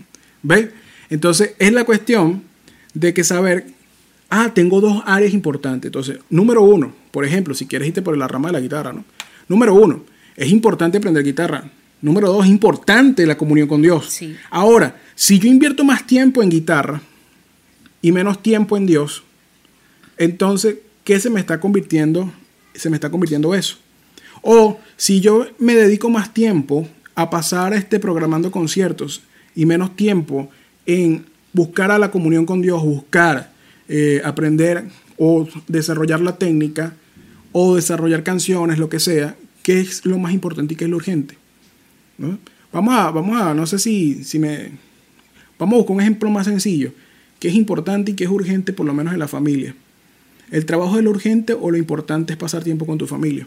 ¿Ves? 0.42 0.68
Entonces 1.08 1.54
es 1.58 1.72
la 1.72 1.84
cuestión 1.84 2.42
de 2.94 3.14
que 3.14 3.24
saber, 3.24 3.66
ah, 4.28 4.52
tengo 4.54 4.80
dos 4.80 5.02
áreas 5.06 5.32
importantes. 5.32 5.88
Entonces, 5.88 6.18
número 6.28 6.62
uno, 6.62 6.94
por 7.10 7.24
ejemplo, 7.24 7.54
si 7.54 7.66
quieres 7.66 7.88
irte 7.88 8.02
por 8.02 8.16
la 8.16 8.28
rama 8.28 8.48
de 8.48 8.52
la 8.52 8.60
guitarra, 8.60 8.92
¿no? 8.92 9.04
Número 9.48 9.74
uno, 9.74 10.05
es 10.37 10.50
importante 10.50 10.98
aprender 10.98 11.24
guitarra. 11.24 11.70
Número 12.00 12.28
dos, 12.28 12.44
es 12.44 12.50
importante 12.50 13.26
la 13.26 13.37
comunión 13.37 13.68
con 13.68 13.81
Dios. 13.81 14.11
Sí. 14.11 14.37
Ahora, 14.50 15.00
si 15.14 15.38
yo 15.38 15.48
invierto 15.48 15.85
más 15.85 16.07
tiempo 16.07 16.42
en 16.42 16.50
guitarra 16.50 17.00
y 18.00 18.11
menos 18.11 18.42
tiempo 18.42 18.76
en 18.76 18.87
Dios, 18.87 19.22
entonces, 20.18 20.76
¿qué 21.05 21.20
se 21.20 21.31
me 21.31 21.40
está 21.40 21.61
convirtiendo? 21.61 22.33
Se 22.74 22.90
me 22.90 22.96
está 22.96 23.11
convirtiendo 23.11 23.55
eso. 23.55 23.76
O 24.42 24.81
si 24.96 25.20
yo 25.20 25.46
me 25.59 25.74
dedico 25.74 26.11
más 26.11 26.35
tiempo 26.35 26.88
a 27.14 27.31
pasar 27.31 27.74
este 27.74 28.00
programando 28.00 28.50
conciertos 28.50 29.22
y 29.55 29.66
menos 29.66 29.94
tiempo 29.94 30.50
en 30.87 31.26
buscar 31.52 31.90
a 31.90 31.98
la 31.98 32.11
comunión 32.11 32.46
con 32.46 32.62
Dios, 32.62 32.83
buscar 32.83 33.52
eh, 33.88 34.20
aprender 34.24 34.85
o 35.18 35.46
desarrollar 35.68 36.20
la 36.20 36.37
técnica, 36.37 36.94
o 37.52 37.76
desarrollar 37.76 38.22
canciones, 38.22 38.78
lo 38.78 38.88
que 38.88 39.00
sea, 39.00 39.36
¿qué 39.62 39.80
es 39.80 40.04
lo 40.04 40.18
más 40.18 40.32
importante 40.32 40.74
y 40.74 40.76
qué 40.76 40.84
es 40.84 40.90
lo 40.90 40.96
urgente? 40.96 41.36
¿No? 42.18 42.38
Vamos 42.72 42.94
a, 42.94 43.10
vamos 43.10 43.40
a, 43.40 43.54
no 43.54 43.66
sé 43.66 43.78
si, 43.78 44.24
si 44.24 44.38
me... 44.38 44.70
Vamos 45.58 45.74
a 45.74 45.78
buscar 45.78 45.94
un 45.94 46.00
ejemplo 46.00 46.30
más 46.30 46.46
sencillo. 46.46 46.92
qué 47.38 47.48
es 47.48 47.54
importante 47.54 48.12
y 48.12 48.14
qué 48.14 48.24
es 48.24 48.30
urgente, 48.30 48.72
por 48.72 48.86
lo 48.86 48.94
menos 48.94 49.12
en 49.12 49.18
la 49.18 49.28
familia. 49.28 49.74
¿El 50.50 50.66
trabajo 50.66 50.98
es 50.98 51.04
lo 51.04 51.10
urgente 51.10 51.54
o 51.54 51.70
lo 51.70 51.76
importante 51.76 52.32
es 52.32 52.38
pasar 52.38 52.64
tiempo 52.64 52.86
con 52.86 52.98
tu 52.98 53.06
familia? 53.06 53.46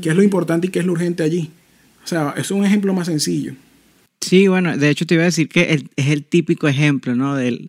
¿Qué 0.00 0.10
es 0.10 0.16
lo 0.16 0.22
importante 0.22 0.66
y 0.66 0.70
qué 0.70 0.80
es 0.80 0.86
lo 0.86 0.92
urgente 0.92 1.22
allí? 1.22 1.50
O 2.04 2.06
sea, 2.06 2.34
es 2.36 2.50
un 2.50 2.64
ejemplo 2.64 2.92
más 2.94 3.06
sencillo. 3.06 3.54
Sí, 4.20 4.48
bueno, 4.48 4.76
de 4.76 4.90
hecho 4.90 5.06
te 5.06 5.14
iba 5.14 5.22
a 5.22 5.26
decir 5.26 5.48
que 5.48 5.84
es 5.96 6.06
el 6.06 6.24
típico 6.24 6.68
ejemplo, 6.68 7.14
¿no? 7.14 7.36
de 7.36 7.68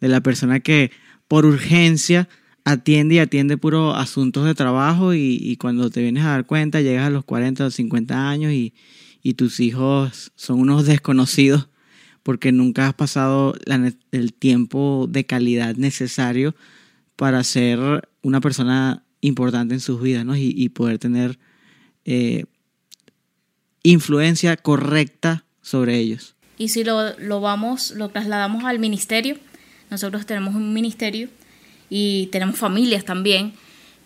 la 0.00 0.20
persona 0.20 0.60
que 0.60 0.90
por 1.28 1.46
urgencia 1.46 2.28
atiende 2.64 3.16
y 3.16 3.18
atiende 3.18 3.56
puro 3.56 3.94
asuntos 3.94 4.44
de 4.44 4.54
trabajo 4.54 5.14
y, 5.14 5.56
cuando 5.60 5.90
te 5.90 6.02
vienes 6.02 6.24
a 6.24 6.30
dar 6.30 6.46
cuenta 6.46 6.80
llegas 6.80 7.06
a 7.06 7.10
los 7.10 7.24
40 7.24 7.66
o 7.66 7.70
50 7.70 8.28
años 8.28 8.52
y, 8.52 8.74
tus 9.34 9.60
hijos 9.60 10.32
son 10.34 10.58
unos 10.60 10.84
desconocidos 10.84 11.68
porque 12.22 12.50
nunca 12.50 12.88
has 12.88 12.94
pasado 12.94 13.54
el 14.10 14.34
tiempo 14.34 15.06
de 15.08 15.26
calidad 15.26 15.76
necesario 15.76 16.54
para 17.16 17.42
ser 17.44 18.08
una 18.22 18.40
persona 18.40 19.04
importante 19.20 19.74
en 19.74 19.80
sus 19.80 20.00
vidas 20.02 20.24
¿no? 20.24 20.36
y, 20.36 20.68
poder 20.70 20.98
tener 20.98 21.38
eh, 22.04 22.44
influencia 23.82 24.56
correcta 24.56 25.44
sobre 25.60 25.98
ellos. 25.98 26.34
Y 26.58 26.68
si 26.68 26.84
lo, 26.84 27.16
lo 27.18 27.40
vamos, 27.40 27.92
lo 27.92 28.08
trasladamos 28.08 28.64
al 28.64 28.78
ministerio, 28.78 29.36
nosotros 29.90 30.26
tenemos 30.26 30.54
un 30.54 30.72
ministerio 30.72 31.28
y 31.94 32.28
tenemos 32.28 32.58
familias 32.58 33.04
también. 33.04 33.52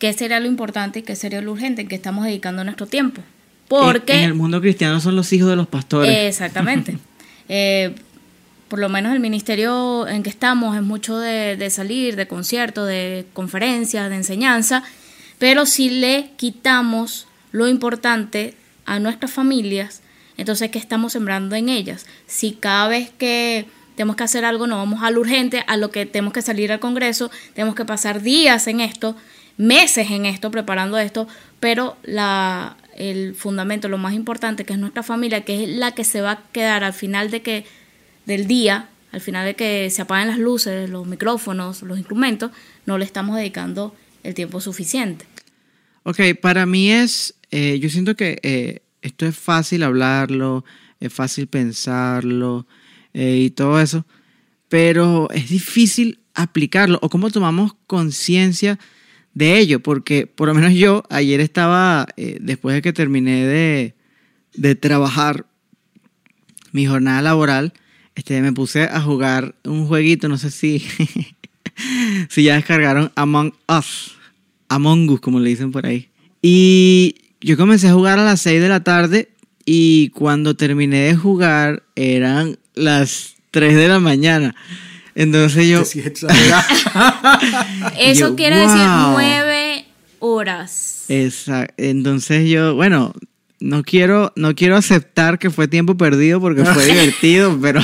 ¿Qué 0.01 0.13
sería 0.13 0.41
lo 0.41 0.49
importante 0.49 0.99
y 0.99 1.03
qué 1.03 1.15
sería 1.15 1.41
lo 1.41 1.53
urgente 1.53 1.83
en 1.83 1.89
que 1.89 1.95
estamos 1.95 2.25
dedicando 2.25 2.65
nuestro 2.65 2.89
tiempo? 2.89 3.23
Porque... 3.69 4.15
En, 4.15 4.25
el 4.25 4.35
mundo 4.35 4.61
cristiano 4.61 4.99
son 4.99 5.15
los 5.15 5.33
hijos 5.33 5.49
de 5.49 5.55
los 5.55 5.69
pastores. 5.69 6.29
Exactamente. 6.29 6.99
Eh, 7.49 7.95
por 8.67 8.81
lo 8.81 8.89
menos 8.89 9.13
el 9.13 9.21
ministerio 9.21 10.09
en 10.09 10.25
que 10.25 10.31
estamos 10.31 10.75
es 10.75 10.83
mucho 10.83 11.17
de, 11.17 11.57
de 11.57 11.71
salir, 11.71 12.17
de 12.17 12.27
conciertos, 12.27 12.89
de 12.89 13.25
conferencias, 13.35 14.11
de 14.11 14.17
enseñanza, 14.17 14.83
pero 15.39 15.65
si 15.65 15.89
le 15.89 16.33
quitamos 16.35 17.29
lo 17.53 17.69
importante 17.69 18.57
a 18.85 18.99
nuestras 18.99 19.31
familias, 19.31 20.03
entonces, 20.37 20.73
¿qué 20.73 20.79
estamos 20.81 21.13
sembrando 21.13 21.55
en 21.55 21.69
ellas? 21.69 22.05
Si 22.27 22.51
cada 22.51 22.89
vez 22.89 23.11
que 23.17 23.67
tenemos 23.97 24.15
que 24.15 24.25
hacer 24.25 24.45
algo, 24.45 24.67
no 24.67 24.77
vamos 24.77 25.03
al 25.03 25.19
urgente, 25.19 25.65
a 25.67 25.77
lo 25.77 25.91
que 25.91 26.07
tenemos 26.07 26.33
que 26.33 26.43
salir 26.43 26.71
al 26.71 26.81
Congreso, 26.81 27.31
tenemos 27.55 27.75
que 27.75 27.85
pasar 27.85 28.23
días 28.23 28.67
en 28.67 28.81
esto, 28.81 29.17
meses 29.57 30.11
en 30.11 30.27
esto, 30.27 30.51
preparando 30.51 30.99
esto, 30.99 31.27
pero 31.61 31.97
la, 32.03 32.77
el 32.95 33.35
fundamento, 33.35 33.89
lo 33.89 33.99
más 33.99 34.15
importante, 34.15 34.65
que 34.65 34.75
es 34.75 34.79
nuestra 34.79 35.03
familia, 35.03 35.45
que 35.45 35.65
es 35.65 35.69
la 35.71 35.93
que 35.93 36.05
se 36.05 36.21
va 36.21 36.33
a 36.33 36.43
quedar 36.53 36.85
al 36.85 36.93
final 36.93 37.31
de 37.31 37.41
que, 37.41 37.65
del 38.27 38.47
día, 38.47 38.91
al 39.13 39.23
final 39.23 39.47
de 39.47 39.55
que 39.55 39.89
se 39.91 40.03
apaguen 40.03 40.29
las 40.29 40.39
luces, 40.39 40.91
los 40.91 41.07
micrófonos, 41.07 41.83
los 41.83 41.97
instrumentos, 41.97 42.51
no 42.85 42.99
le 42.99 43.07
estamos 43.07 43.37
dedicando 43.37 43.95
el 44.23 44.35
tiempo 44.35 44.61
suficiente. 44.61 45.25
Ok, 46.03 46.21
para 46.41 46.67
mí 46.67 46.91
es, 46.91 47.35
eh, 47.51 47.79
yo 47.81 47.89
siento 47.89 48.15
que 48.15 48.39
eh, 48.43 48.83
esto 49.01 49.25
es 49.25 49.37
fácil 49.37 49.83
hablarlo, 49.83 50.65
es 51.01 51.13
fácil 51.13 51.47
pensarlo, 51.47 52.67
eh, 53.17 53.45
y 53.47 53.51
todo 53.51 53.81
eso, 53.81 54.05
pero 54.69 55.31
es 55.31 55.49
difícil 55.49 56.19
aplicarlo 56.35 56.99
o 57.01 57.09
cómo 57.09 57.31
tomamos 57.31 57.75
conciencia 57.87 58.79
de 59.33 59.59
ello, 59.59 59.81
porque 59.81 60.27
por 60.27 60.49
lo 60.49 60.55
menos 60.55 60.75
yo 60.75 61.03
ayer 61.09 61.41
estaba, 61.41 62.09
eh, 62.19 62.37
después 62.43 62.75
de 62.75 62.83
que 62.83 62.93
terminé 62.93 63.47
de, 63.47 63.95
de, 64.53 64.75
trabajar 64.75 65.47
mi 66.73 66.85
jornada 66.85 67.23
laboral, 67.23 67.73
este, 68.17 68.43
me 68.43 68.53
puse 68.53 68.83
a 68.83 69.01
jugar 69.01 69.55
un 69.65 69.87
jueguito, 69.87 70.29
no 70.29 70.37
sé 70.37 70.51
si, 70.51 70.85
si 72.29 72.43
ya 72.43 72.57
descargaron 72.57 73.13
Among 73.17 73.55
Us, 73.67 74.13
Among 74.69 75.09
Us, 75.09 75.21
como 75.21 75.41
le 75.41 75.49
dicen 75.49 75.73
por 75.73 75.87
ahí. 75.87 76.11
Y 76.43 77.15
yo 77.41 77.57
comencé 77.57 77.89
a 77.89 77.95
jugar 77.95 78.19
a 78.19 78.25
las 78.27 78.43
6 78.43 78.61
de 78.61 78.69
la 78.69 78.85
tarde 78.85 79.31
y 79.65 80.11
cuando 80.11 80.55
terminé 80.55 80.99
de 80.99 81.17
jugar 81.17 81.83
eran 81.95 82.59
las 82.77 83.35
3 83.51 83.75
de 83.75 83.89
la 83.89 83.99
mañana. 83.99 84.55
Entonces 85.17 85.67
yo... 85.67 85.81
Eso 87.99 88.37
quiere 88.37 88.59
decir 88.59 88.79
9 88.79 89.87
horas. 90.21 91.07
Exacto. 91.09 91.75
Entonces 91.79 92.49
yo, 92.49 92.75
bueno, 92.75 93.13
no 93.59 93.83
quiero, 93.83 94.33
no 94.37 94.55
quiero 94.55 94.77
aceptar 94.77 95.39
que 95.39 95.51
fue 95.51 95.67
tiempo 95.67 95.97
perdido 95.97 96.41
porque 96.41 96.65
fue 96.65 96.87
divertido, 96.87 97.59
pero... 97.61 97.81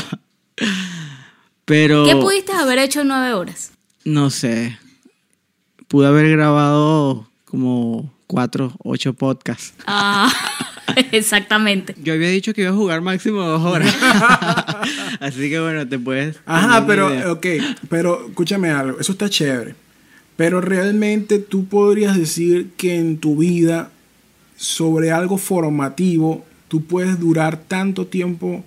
pero... 1.64 2.04
¿Qué 2.04 2.16
pudiste 2.16 2.52
haber 2.52 2.78
hecho 2.78 3.00
en 3.00 3.08
9 3.08 3.34
horas? 3.34 3.72
No 4.04 4.30
sé. 4.30 4.78
Pude 5.88 6.06
haber 6.06 6.30
grabado 6.30 7.28
como 7.46 8.12
4, 8.26 8.74
8 8.78 9.12
podcasts. 9.14 9.74
Ah. 9.86 10.32
Exactamente. 11.12 11.94
Yo 12.02 12.14
había 12.14 12.28
dicho 12.28 12.54
que 12.54 12.62
iba 12.62 12.70
a 12.70 12.74
jugar 12.74 13.00
máximo 13.00 13.42
dos 13.42 13.62
horas. 13.62 13.94
Así 15.20 15.48
que 15.50 15.60
bueno, 15.60 15.86
te 15.86 15.98
puedes. 15.98 16.38
Ajá, 16.46 16.86
pero, 16.86 17.32
ok, 17.32 17.46
pero 17.88 18.26
escúchame 18.28 18.70
algo, 18.70 19.00
eso 19.00 19.12
está 19.12 19.28
chévere. 19.28 19.74
Pero 20.36 20.60
realmente 20.60 21.38
tú 21.38 21.66
podrías 21.66 22.16
decir 22.16 22.70
que 22.76 22.96
en 22.96 23.18
tu 23.18 23.36
vida, 23.36 23.90
sobre 24.56 25.10
algo 25.10 25.38
formativo, 25.38 26.44
tú 26.68 26.84
puedes 26.84 27.20
durar 27.20 27.58
tanto 27.58 28.06
tiempo 28.06 28.64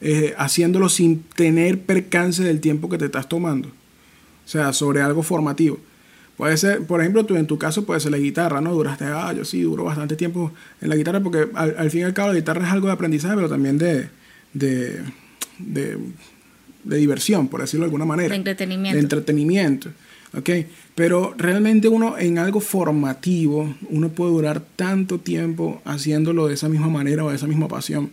eh, 0.00 0.34
haciéndolo 0.36 0.88
sin 0.88 1.22
tener 1.22 1.80
percance 1.80 2.42
del 2.42 2.60
tiempo 2.60 2.88
que 2.88 2.98
te 2.98 3.06
estás 3.06 3.28
tomando. 3.28 3.68
O 3.68 4.48
sea, 4.48 4.72
sobre 4.72 5.00
algo 5.00 5.22
formativo. 5.22 5.78
Puede 6.36 6.56
ser, 6.58 6.82
por 6.82 7.00
ejemplo, 7.00 7.24
tú 7.24 7.36
en 7.36 7.46
tu 7.46 7.58
caso 7.58 7.86
puede 7.86 7.98
ser 8.00 8.12
la 8.12 8.18
guitarra, 8.18 8.60
¿no? 8.60 8.72
Duraste, 8.74 9.04
ah, 9.06 9.32
yo 9.32 9.44
sí, 9.44 9.62
duro 9.62 9.84
bastante 9.84 10.16
tiempo 10.16 10.52
en 10.82 10.90
la 10.90 10.96
guitarra 10.96 11.20
porque 11.20 11.48
al, 11.54 11.90
fin 11.90 12.02
y 12.02 12.04
al 12.04 12.12
cabo 12.12 12.28
la 12.28 12.34
guitarra 12.34 12.66
es 12.66 12.72
algo 12.72 12.88
de 12.88 12.92
aprendizaje, 12.92 13.34
pero 13.34 13.48
también 13.48 13.78
de, 13.78 14.10
de, 14.52 15.00
de, 15.58 15.98
diversión, 16.84 17.48
por 17.48 17.62
decirlo 17.62 17.84
de 17.84 17.88
alguna 17.88 18.04
manera. 18.04 18.28
De 18.28 18.36
entretenimiento. 18.36 18.96
De 18.96 19.02
entretenimiento, 19.02 19.90
¿ok? 20.36 20.50
Pero 20.94 21.34
realmente 21.38 21.88
uno 21.88 22.18
en 22.18 22.38
algo 22.38 22.60
formativo, 22.60 23.74
uno 23.88 24.10
puede 24.10 24.32
durar 24.32 24.62
tanto 24.76 25.18
tiempo 25.18 25.80
haciéndolo 25.86 26.48
de 26.48 26.54
esa 26.54 26.68
misma 26.68 26.88
manera 26.88 27.24
o 27.24 27.30
de 27.30 27.36
esa 27.36 27.46
misma 27.46 27.66
pasión. 27.66 28.10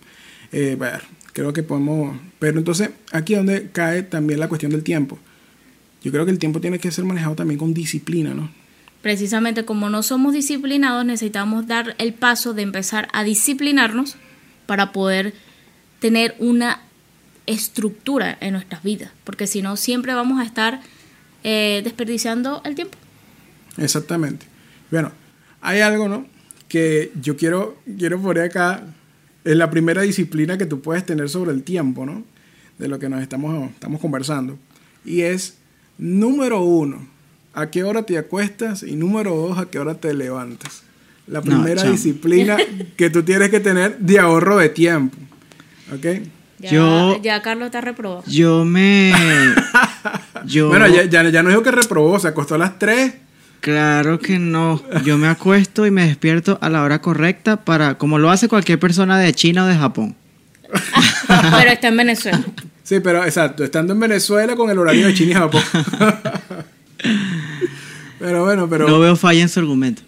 Eh, 0.53 0.77
ver, 0.79 1.01
creo 1.33 1.51
que 1.51 1.63
podemos... 1.63 2.17
Pero 2.39 2.57
entonces 2.57 2.91
aquí 3.11 3.33
es 3.33 3.39
donde 3.39 3.69
cae 3.71 4.03
también 4.03 4.39
la 4.39 4.47
cuestión 4.47 4.71
del 4.71 4.83
tiempo 4.83 5.19
yo 6.03 6.11
creo 6.11 6.25
que 6.25 6.31
el 6.31 6.39
tiempo 6.39 6.59
tiene 6.59 6.79
que 6.79 6.91
ser 6.91 7.05
manejado 7.05 7.35
también 7.35 7.57
con 7.57 7.73
disciplina, 7.73 8.33
¿no? 8.33 8.49
Precisamente 9.01 9.65
como 9.65 9.89
no 9.89 10.03
somos 10.03 10.33
disciplinados, 10.33 11.05
necesitamos 11.05 11.65
dar 11.67 11.95
el 11.97 12.13
paso 12.13 12.53
de 12.53 12.61
empezar 12.61 13.07
a 13.13 13.23
disciplinarnos 13.23 14.17
para 14.65 14.91
poder 14.91 15.33
tener 15.99 16.35
una 16.39 16.81
estructura 17.45 18.37
en 18.39 18.53
nuestras 18.53 18.83
vidas, 18.83 19.11
porque 19.23 19.47
si 19.47 19.61
no, 19.61 19.75
siempre 19.77 20.13
vamos 20.13 20.39
a 20.39 20.43
estar 20.43 20.81
eh, 21.43 21.81
desperdiciando 21.83 22.61
el 22.65 22.75
tiempo. 22.75 22.97
Exactamente. 23.77 24.45
Bueno, 24.91 25.11
hay 25.61 25.81
algo, 25.81 26.07
¿no? 26.07 26.25
Que 26.67 27.11
yo 27.21 27.35
quiero, 27.35 27.77
quiero 27.97 28.21
poner 28.21 28.43
acá, 28.43 28.83
es 29.43 29.55
la 29.55 29.69
primera 29.69 30.01
disciplina 30.01 30.57
que 30.57 30.65
tú 30.65 30.81
puedes 30.81 31.05
tener 31.05 31.29
sobre 31.29 31.51
el 31.51 31.63
tiempo, 31.63 32.05
¿no? 32.05 32.23
De 32.77 32.87
lo 32.87 32.99
que 32.99 33.09
nos 33.09 33.21
estamos, 33.21 33.69
estamos 33.71 33.99
conversando. 33.99 34.57
Y 35.05 35.21
es 35.21 35.57
Número 35.97 36.61
uno, 36.61 37.07
¿a 37.53 37.69
qué 37.69 37.83
hora 37.83 38.03
te 38.03 38.17
acuestas? 38.17 38.83
Y 38.83 38.95
número 38.95 39.35
dos, 39.35 39.57
¿a 39.57 39.65
qué 39.69 39.79
hora 39.79 39.95
te 39.95 40.13
levantas? 40.13 40.83
La 41.27 41.41
primera 41.41 41.83
disciplina 41.83 42.57
que 42.97 43.09
tú 43.09 43.23
tienes 43.23 43.49
que 43.49 43.59
tener 43.59 43.97
de 43.97 44.19
ahorro 44.19 44.57
de 44.57 44.69
tiempo. 44.69 45.17
¿Ok? 45.93 46.05
Ya, 46.59 46.71
yo, 46.71 47.21
ya 47.21 47.41
Carlos 47.41 47.67
está 47.67 47.81
reprobado. 47.81 48.23
Yo 48.27 48.65
me. 48.65 49.13
yo, 50.45 50.69
bueno, 50.69 50.87
ya, 50.87 51.03
ya, 51.05 51.29
ya 51.29 51.43
no 51.43 51.49
dijo 51.49 51.63
que 51.63 51.71
reprobó, 51.71 52.19
se 52.19 52.27
acostó 52.27 52.55
a 52.55 52.57
las 52.57 52.79
tres. 52.79 53.13
Claro 53.63 54.19
que 54.19 54.39
no. 54.39 54.81
Yo 55.05 55.17
me 55.17 55.27
acuesto 55.27 55.85
y 55.85 55.91
me 55.91 56.05
despierto 56.05 56.57
a 56.61 56.69
la 56.69 56.83
hora 56.83 56.99
correcta 56.99 57.63
para, 57.63 57.97
como 57.97 58.19
lo 58.19 58.29
hace 58.29 58.49
cualquier 58.49 58.77
persona 58.77 59.17
de 59.17 59.33
China 59.33 59.63
o 59.63 59.67
de 59.67 59.75
Japón. 59.75 60.15
Pero 61.27 61.71
está 61.71 61.87
en 61.87 61.97
Venezuela. 61.97 62.43
Sí, 62.83 62.99
pero 62.99 63.23
exacto, 63.23 63.63
estando 63.63 63.93
en 63.93 63.99
Venezuela 63.99 64.55
con 64.55 64.69
el 64.69 64.77
horario 64.77 65.07
de 65.07 65.13
China 65.13 65.31
y 65.31 65.33
Japón. 65.35 65.63
pero 68.19 68.43
bueno, 68.43 68.69
pero... 68.69 68.87
No 68.87 68.99
veo 68.99 69.15
falla 69.15 69.41
en 69.41 69.49
su 69.49 69.61
argumento. 69.61 70.01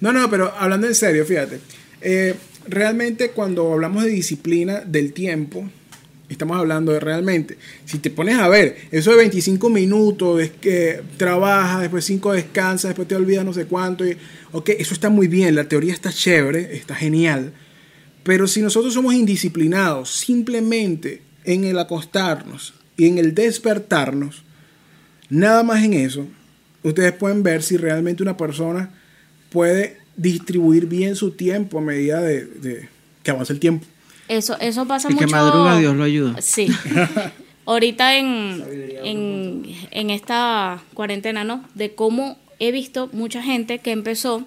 No, 0.00 0.12
no, 0.12 0.30
pero 0.30 0.52
hablando 0.56 0.86
en 0.86 0.94
serio, 0.94 1.24
fíjate. 1.26 1.60
Eh, 2.00 2.34
realmente 2.68 3.30
cuando 3.30 3.72
hablamos 3.72 4.04
de 4.04 4.10
disciplina 4.10 4.80
del 4.80 5.12
tiempo, 5.12 5.68
estamos 6.28 6.56
hablando 6.58 6.92
de 6.92 7.00
realmente, 7.00 7.56
si 7.84 7.98
te 7.98 8.10
pones 8.10 8.38
a 8.38 8.48
ver, 8.48 8.76
eso 8.90 9.10
de 9.10 9.16
25 9.16 9.70
minutos, 9.70 10.40
es 10.40 10.50
que 10.50 11.02
trabajas, 11.16 11.80
después 11.80 12.04
5 12.04 12.32
descansas, 12.32 12.90
después 12.90 13.08
te 13.08 13.16
olvidas 13.16 13.44
no 13.44 13.52
sé 13.52 13.66
cuánto, 13.66 14.06
y, 14.06 14.16
ok, 14.52 14.70
eso 14.78 14.94
está 14.94 15.08
muy 15.08 15.28
bien, 15.28 15.54
la 15.54 15.68
teoría 15.68 15.92
está 15.92 16.12
chévere, 16.12 16.76
está 16.76 16.94
genial, 16.94 17.52
pero 18.22 18.46
si 18.46 18.60
nosotros 18.60 18.92
somos 18.92 19.14
indisciplinados, 19.14 20.10
simplemente 20.10 21.22
en 21.46 21.64
el 21.64 21.78
acostarnos 21.78 22.74
y 22.96 23.06
en 23.06 23.18
el 23.18 23.34
despertarnos, 23.34 24.42
nada 25.30 25.62
más 25.62 25.82
en 25.82 25.94
eso, 25.94 26.26
ustedes 26.82 27.12
pueden 27.12 27.42
ver 27.42 27.62
si 27.62 27.76
realmente 27.76 28.22
una 28.22 28.36
persona 28.36 28.90
puede 29.50 29.98
distribuir 30.16 30.86
bien 30.86 31.16
su 31.16 31.30
tiempo 31.30 31.78
a 31.78 31.82
medida 31.82 32.20
de, 32.20 32.88
que 33.22 33.30
avanza 33.30 33.52
el 33.52 33.60
tiempo. 33.60 33.86
Eso, 34.28 34.58
eso 34.60 34.86
pasa 34.86 35.08
el 35.08 35.14
mucho. 35.14 35.26
que 35.26 35.32
madruga, 35.32 35.78
Dios 35.78 35.96
lo 35.96 36.02
ayuda. 36.02 36.40
Sí. 36.42 36.68
Ahorita 37.64 38.16
en, 38.16 38.64
en, 39.02 39.64
en 39.90 40.10
esta 40.10 40.82
cuarentena, 40.94 41.44
¿no? 41.44 41.64
De 41.74 41.94
cómo 41.94 42.38
he 42.58 42.72
visto 42.72 43.08
mucha 43.12 43.42
gente 43.42 43.78
que 43.80 43.92
empezó 43.92 44.44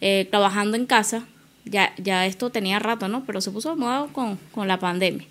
eh, 0.00 0.26
trabajando 0.30 0.76
en 0.76 0.86
casa. 0.86 1.24
Ya, 1.64 1.92
ya 1.98 2.26
esto 2.26 2.50
tenía 2.50 2.78
rato, 2.78 3.08
¿no? 3.08 3.24
Pero 3.24 3.40
se 3.40 3.50
puso 3.50 3.70
de 3.70 3.76
moda 3.76 4.06
con, 4.12 4.38
con 4.52 4.68
la 4.68 4.78
pandemia. 4.78 5.26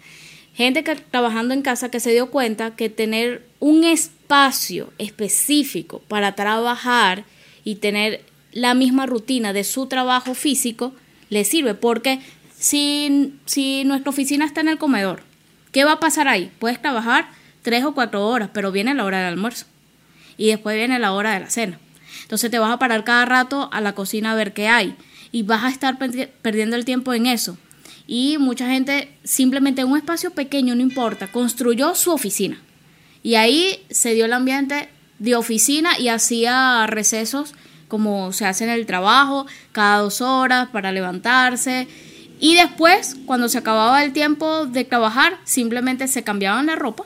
Gente 0.57 0.83
que 0.83 0.95
trabajando 0.95 1.53
en 1.53 1.61
casa 1.61 1.91
que 1.91 1.99
se 1.99 2.11
dio 2.11 2.31
cuenta 2.31 2.75
que 2.75 2.89
tener 2.89 3.45
un 3.59 3.83
espacio 3.83 4.91
específico 4.97 6.01
para 6.07 6.33
trabajar 6.33 7.25
y 7.63 7.75
tener 7.75 8.25
la 8.53 8.73
misma 8.73 9.05
rutina 9.05 9.53
de 9.53 9.63
su 9.63 9.85
trabajo 9.85 10.33
físico 10.33 10.95
le 11.29 11.43
sirve. 11.43 11.75
Porque 11.75 12.21
si, 12.57 13.35
si 13.45 13.83
nuestra 13.85 14.09
oficina 14.09 14.45
está 14.45 14.61
en 14.61 14.69
el 14.69 14.79
comedor, 14.79 15.21
¿qué 15.71 15.85
va 15.85 15.91
a 15.91 15.99
pasar 15.99 16.27
ahí? 16.27 16.51
Puedes 16.57 16.81
trabajar 16.81 17.29
tres 17.61 17.83
o 17.83 17.93
cuatro 17.93 18.27
horas, 18.27 18.49
pero 18.51 18.71
viene 18.71 18.95
la 18.95 19.05
hora 19.05 19.19
del 19.19 19.33
almuerzo. 19.33 19.67
Y 20.37 20.47
después 20.47 20.75
viene 20.75 20.97
la 20.97 21.13
hora 21.13 21.35
de 21.35 21.41
la 21.41 21.51
cena. 21.51 21.79
Entonces 22.23 22.49
te 22.49 22.57
vas 22.57 22.71
a 22.71 22.79
parar 22.79 23.03
cada 23.03 23.25
rato 23.25 23.69
a 23.71 23.79
la 23.79 23.93
cocina 23.93 24.31
a 24.31 24.35
ver 24.35 24.53
qué 24.53 24.69
hay. 24.69 24.95
Y 25.31 25.43
vas 25.43 25.65
a 25.65 25.69
estar 25.69 25.99
perdiendo 26.41 26.75
el 26.75 26.83
tiempo 26.83 27.13
en 27.13 27.27
eso. 27.27 27.59
Y 28.07 28.37
mucha 28.39 28.69
gente 28.69 29.13
simplemente 29.23 29.81
en 29.81 29.89
un 29.89 29.97
espacio 29.97 30.31
pequeño, 30.31 30.73
no 30.75 30.81
importa, 30.81 31.27
construyó 31.27 31.93
su 31.93 32.11
oficina. 32.11 32.59
Y 33.21 33.35
ahí 33.35 33.85
se 33.89 34.13
dio 34.13 34.25
el 34.25 34.33
ambiente 34.33 34.89
de 35.19 35.35
oficina 35.35 35.99
y 35.99 36.07
hacía 36.07 36.87
recesos 36.87 37.53
como 37.87 38.33
se 38.33 38.45
hace 38.45 38.65
en 38.65 38.69
el 38.69 38.85
trabajo, 38.85 39.45
cada 39.71 39.99
dos 39.99 40.21
horas 40.21 40.69
para 40.69 40.91
levantarse. 40.91 41.87
Y 42.39 42.55
después, 42.55 43.17
cuando 43.25 43.49
se 43.49 43.57
acababa 43.57 44.03
el 44.03 44.13
tiempo 44.13 44.65
de 44.65 44.83
trabajar, 44.83 45.39
simplemente 45.43 46.07
se 46.07 46.23
cambiaban 46.23 46.67
la 46.67 46.75
ropa 46.75 47.05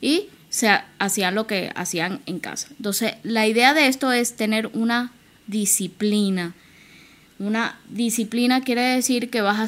y 0.00 0.28
se 0.48 0.68
hacían 0.98 1.34
lo 1.34 1.46
que 1.46 1.72
hacían 1.74 2.20
en 2.26 2.40
casa. 2.40 2.68
Entonces, 2.76 3.14
la 3.22 3.46
idea 3.46 3.74
de 3.74 3.88
esto 3.88 4.12
es 4.12 4.36
tener 4.36 4.68
una 4.74 5.12
disciplina. 5.46 6.54
Una 7.38 7.78
disciplina 7.88 8.62
quiere 8.62 8.82
decir 8.82 9.30
que 9.30 9.42
vas 9.42 9.60
a 9.60 9.64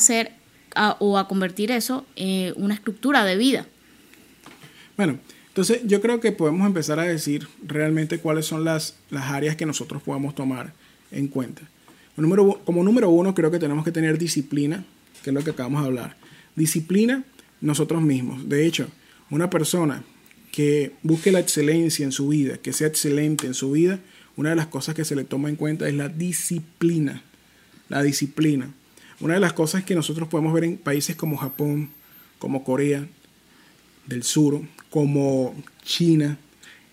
o 0.98 1.18
a 1.18 1.28
convertir 1.28 1.70
eso 1.70 2.06
en 2.16 2.54
una 2.56 2.74
estructura 2.74 3.24
de 3.24 3.36
vida. 3.36 3.66
Bueno, 4.96 5.18
entonces 5.48 5.80
yo 5.84 6.00
creo 6.00 6.20
que 6.20 6.32
podemos 6.32 6.66
empezar 6.66 6.98
a 7.00 7.04
decir 7.04 7.48
realmente 7.66 8.18
cuáles 8.18 8.46
son 8.46 8.64
las, 8.64 8.96
las 9.10 9.24
áreas 9.30 9.56
que 9.56 9.66
nosotros 9.66 10.02
podemos 10.02 10.34
tomar 10.34 10.72
en 11.10 11.28
cuenta. 11.28 11.62
Número, 12.16 12.60
como 12.64 12.82
número 12.82 13.10
uno, 13.10 13.34
creo 13.34 13.50
que 13.50 13.58
tenemos 13.58 13.84
que 13.84 13.92
tener 13.92 14.18
disciplina, 14.18 14.84
que 15.22 15.30
es 15.30 15.34
lo 15.34 15.42
que 15.42 15.50
acabamos 15.50 15.82
de 15.82 15.88
hablar. 15.88 16.16
Disciplina 16.56 17.24
nosotros 17.60 18.02
mismos. 18.02 18.48
De 18.48 18.66
hecho, 18.66 18.88
una 19.30 19.50
persona 19.50 20.02
que 20.50 20.92
busque 21.02 21.30
la 21.30 21.40
excelencia 21.40 22.04
en 22.04 22.12
su 22.12 22.28
vida, 22.28 22.58
que 22.58 22.72
sea 22.72 22.88
excelente 22.88 23.46
en 23.46 23.54
su 23.54 23.72
vida, 23.72 24.00
una 24.36 24.50
de 24.50 24.56
las 24.56 24.66
cosas 24.66 24.94
que 24.94 25.04
se 25.04 25.16
le 25.16 25.24
toma 25.24 25.48
en 25.48 25.56
cuenta 25.56 25.88
es 25.88 25.94
la 25.94 26.08
disciplina. 26.08 27.22
La 27.88 28.02
disciplina. 28.02 28.70
Una 29.20 29.34
de 29.34 29.40
las 29.40 29.52
cosas 29.52 29.84
que 29.84 29.94
nosotros 29.94 30.28
podemos 30.28 30.52
ver 30.52 30.64
en 30.64 30.76
países 30.76 31.16
como 31.16 31.36
Japón, 31.36 31.90
como 32.38 32.62
Corea 32.62 33.06
del 34.06 34.22
Sur, 34.22 34.60
como 34.90 35.54
China, 35.82 36.38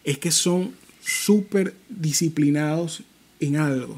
es 0.04 0.18
que 0.18 0.32
son 0.32 0.74
súper 1.02 1.76
disciplinados 1.88 3.04
en 3.40 3.58
algo. 3.58 3.94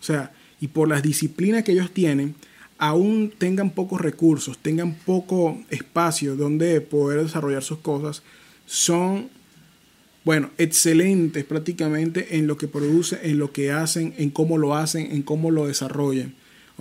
O 0.00 0.04
sea, 0.04 0.32
y 0.60 0.68
por 0.68 0.88
las 0.88 1.02
disciplinas 1.02 1.64
que 1.64 1.72
ellos 1.72 1.92
tienen, 1.92 2.34
aún 2.78 3.32
tengan 3.36 3.70
pocos 3.70 4.00
recursos, 4.00 4.58
tengan 4.58 4.94
poco 4.94 5.58
espacio 5.70 6.36
donde 6.36 6.80
poder 6.80 7.22
desarrollar 7.22 7.62
sus 7.62 7.78
cosas, 7.78 8.22
son, 8.66 9.28
bueno, 10.24 10.50
excelentes 10.58 11.44
prácticamente 11.44 12.36
en 12.36 12.46
lo 12.46 12.58
que 12.58 12.68
producen, 12.68 13.20
en 13.22 13.38
lo 13.38 13.52
que 13.52 13.72
hacen, 13.72 14.14
en 14.18 14.30
cómo 14.30 14.58
lo 14.58 14.74
hacen, 14.74 15.10
en 15.10 15.22
cómo 15.22 15.50
lo 15.50 15.66
desarrollan. 15.66 16.34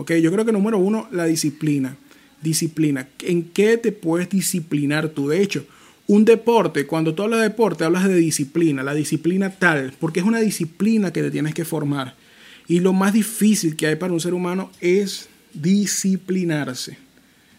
Yo 0.09 0.31
creo 0.31 0.45
que 0.45 0.51
número 0.51 0.77
uno, 0.77 1.07
la 1.11 1.25
disciplina. 1.25 1.97
Disciplina. 2.41 3.07
¿En 3.19 3.43
qué 3.43 3.77
te 3.77 3.91
puedes 3.91 4.29
disciplinar 4.29 5.09
tú? 5.09 5.29
De 5.29 5.41
hecho, 5.41 5.65
un 6.07 6.25
deporte, 6.25 6.85
cuando 6.85 7.13
tú 7.13 7.23
hablas 7.23 7.39
de 7.39 7.49
deporte, 7.49 7.83
hablas 7.83 8.07
de 8.07 8.15
disciplina, 8.15 8.83
la 8.83 8.93
disciplina 8.93 9.49
tal, 9.49 9.93
porque 9.99 10.19
es 10.19 10.25
una 10.25 10.39
disciplina 10.39 11.13
que 11.13 11.21
te 11.21 11.31
tienes 11.31 11.53
que 11.53 11.63
formar. 11.63 12.15
Y 12.67 12.79
lo 12.79 12.93
más 12.93 13.13
difícil 13.13 13.75
que 13.75 13.87
hay 13.87 13.95
para 13.95 14.13
un 14.13 14.19
ser 14.19 14.33
humano 14.33 14.71
es 14.81 15.29
disciplinarse. 15.53 16.97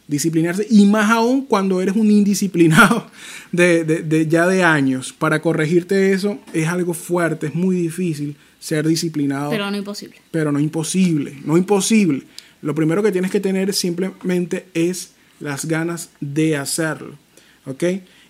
Disciplinarse. 0.08 0.66
Y 0.68 0.84
más 0.86 1.10
aún 1.10 1.46
cuando 1.46 1.80
eres 1.80 1.96
un 1.96 2.10
indisciplinado 2.10 3.10
de, 3.52 3.84
de, 3.84 4.26
ya 4.26 4.46
de 4.46 4.62
años. 4.62 5.12
Para 5.12 5.40
corregirte 5.40 6.12
eso 6.12 6.38
es 6.52 6.68
algo 6.68 6.92
fuerte, 6.92 7.46
es 7.46 7.54
muy 7.54 7.76
difícil 7.76 8.36
ser 8.62 8.86
disciplinado. 8.86 9.50
Pero 9.50 9.68
no 9.72 9.76
imposible. 9.76 10.16
Pero 10.30 10.52
no 10.52 10.60
imposible, 10.60 11.36
no 11.44 11.56
imposible. 11.56 12.22
Lo 12.62 12.76
primero 12.76 13.02
que 13.02 13.10
tienes 13.10 13.32
que 13.32 13.40
tener 13.40 13.74
simplemente 13.74 14.66
es 14.72 15.14
las 15.40 15.64
ganas 15.64 16.10
de 16.20 16.56
hacerlo. 16.56 17.18
¿Ok? 17.66 17.82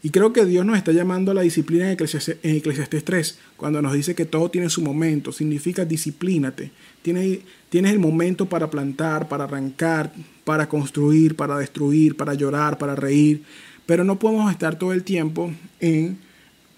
Y 0.02 0.08
creo 0.08 0.32
que 0.32 0.46
Dios 0.46 0.64
nos 0.64 0.78
está 0.78 0.90
llamando 0.92 1.32
a 1.32 1.34
la 1.34 1.42
disciplina 1.42 1.84
en 1.84 1.92
Eclesiastés, 1.92 3.04
3, 3.04 3.38
cuando 3.58 3.82
nos 3.82 3.92
dice 3.92 4.14
que 4.14 4.24
todo 4.24 4.50
tiene 4.50 4.70
su 4.70 4.80
momento, 4.80 5.32
significa 5.32 5.84
disciplínate. 5.84 6.72
Tienes, 7.02 7.40
tienes 7.68 7.92
el 7.92 7.98
momento 7.98 8.46
para 8.46 8.70
plantar, 8.70 9.28
para 9.28 9.44
arrancar, 9.44 10.12
para 10.44 10.66
construir, 10.66 11.36
para 11.36 11.58
destruir, 11.58 12.16
para 12.16 12.34
llorar, 12.34 12.78
para 12.78 12.96
reír, 12.96 13.42
pero 13.84 14.02
no 14.02 14.18
podemos 14.18 14.50
estar 14.50 14.78
todo 14.78 14.92
el 14.92 15.04
tiempo 15.04 15.52
en 15.78 16.18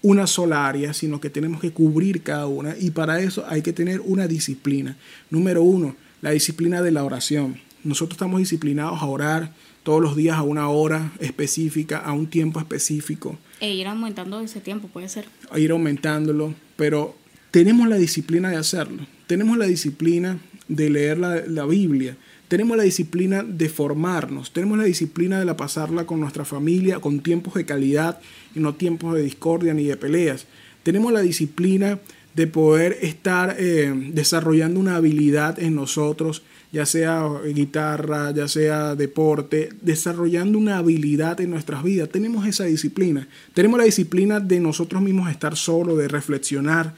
una 0.05 0.27
sola 0.27 0.67
área, 0.67 0.93
sino 0.93 1.19
que 1.19 1.31
tenemos 1.31 1.59
que 1.59 1.71
cubrir 1.71 2.21
cada 2.21 2.45
una 2.45 2.75
y 2.79 2.91
para 2.91 3.19
eso 3.21 3.43
hay 3.49 3.63
que 3.63 3.73
tener 3.73 4.01
una 4.01 4.27
disciplina. 4.27 4.97
Número 5.31 5.63
uno, 5.63 5.95
la 6.21 6.29
disciplina 6.29 6.83
de 6.83 6.91
la 6.91 7.03
oración. 7.03 7.59
Nosotros 7.83 8.13
estamos 8.13 8.39
disciplinados 8.39 9.01
a 9.01 9.05
orar, 9.07 9.51
todos 9.81 10.03
los 10.03 10.15
días 10.15 10.37
a 10.37 10.43
una 10.43 10.69
hora 10.69 11.11
específica, 11.19 11.97
a 11.97 12.13
un 12.13 12.27
tiempo 12.27 12.59
específico. 12.59 13.39
E 13.59 13.73
ir 13.73 13.87
aumentando 13.87 14.39
ese 14.41 14.61
tiempo, 14.61 14.89
puede 14.89 15.09
ser. 15.09 15.25
A 15.49 15.57
ir 15.57 15.71
aumentándolo, 15.71 16.53
pero 16.75 17.15
tenemos 17.49 17.87
la 17.87 17.95
disciplina 17.95 18.51
de 18.51 18.57
hacerlo. 18.57 19.07
Tenemos 19.25 19.57
la 19.57 19.65
disciplina 19.65 20.37
de 20.67 20.91
leer 20.91 21.17
la, 21.17 21.41
la 21.47 21.65
Biblia. 21.65 22.15
Tenemos 22.47 22.77
la 22.77 22.83
disciplina 22.83 23.43
de 23.43 23.69
formarnos, 23.69 24.51
tenemos 24.51 24.77
la 24.77 24.83
disciplina 24.83 25.39
de 25.39 25.45
la 25.45 25.57
pasarla 25.57 26.05
con 26.05 26.19
nuestra 26.19 26.45
familia, 26.45 26.99
con 26.99 27.21
tiempos 27.21 27.55
de 27.55 27.65
calidad 27.65 28.19
y 28.53 28.59
no 28.59 28.75
tiempos 28.75 29.15
de 29.15 29.23
discordia 29.23 29.73
ni 29.73 29.85
de 29.85 29.97
peleas. 29.97 30.45
Tenemos 30.83 31.11
la 31.11 31.21
disciplina 31.21 31.99
de 32.35 32.47
poder 32.47 32.97
estar 33.01 33.55
eh, 33.57 33.93
desarrollando 34.13 34.79
una 34.79 34.97
habilidad 34.97 35.57
en 35.59 35.75
nosotros 35.75 36.43
ya 36.75 36.85
sea 36.85 37.25
guitarra, 37.53 38.31
ya 38.31 38.49
sea 38.49 38.95
deporte, 38.95 39.69
desarrollando 39.81 40.57
una 40.57 40.77
habilidad 40.77 41.39
en 41.39 41.51
nuestras 41.51 41.81
vidas. 41.83 42.09
Tenemos 42.09 42.45
esa 42.45 42.65
disciplina. 42.65 43.29
Tenemos 43.53 43.77
la 43.77 43.85
disciplina 43.85 44.41
de 44.41 44.59
nosotros 44.59 45.01
mismos 45.01 45.31
estar 45.31 45.55
solo, 45.55 45.95
de 45.95 46.09
reflexionar 46.09 46.93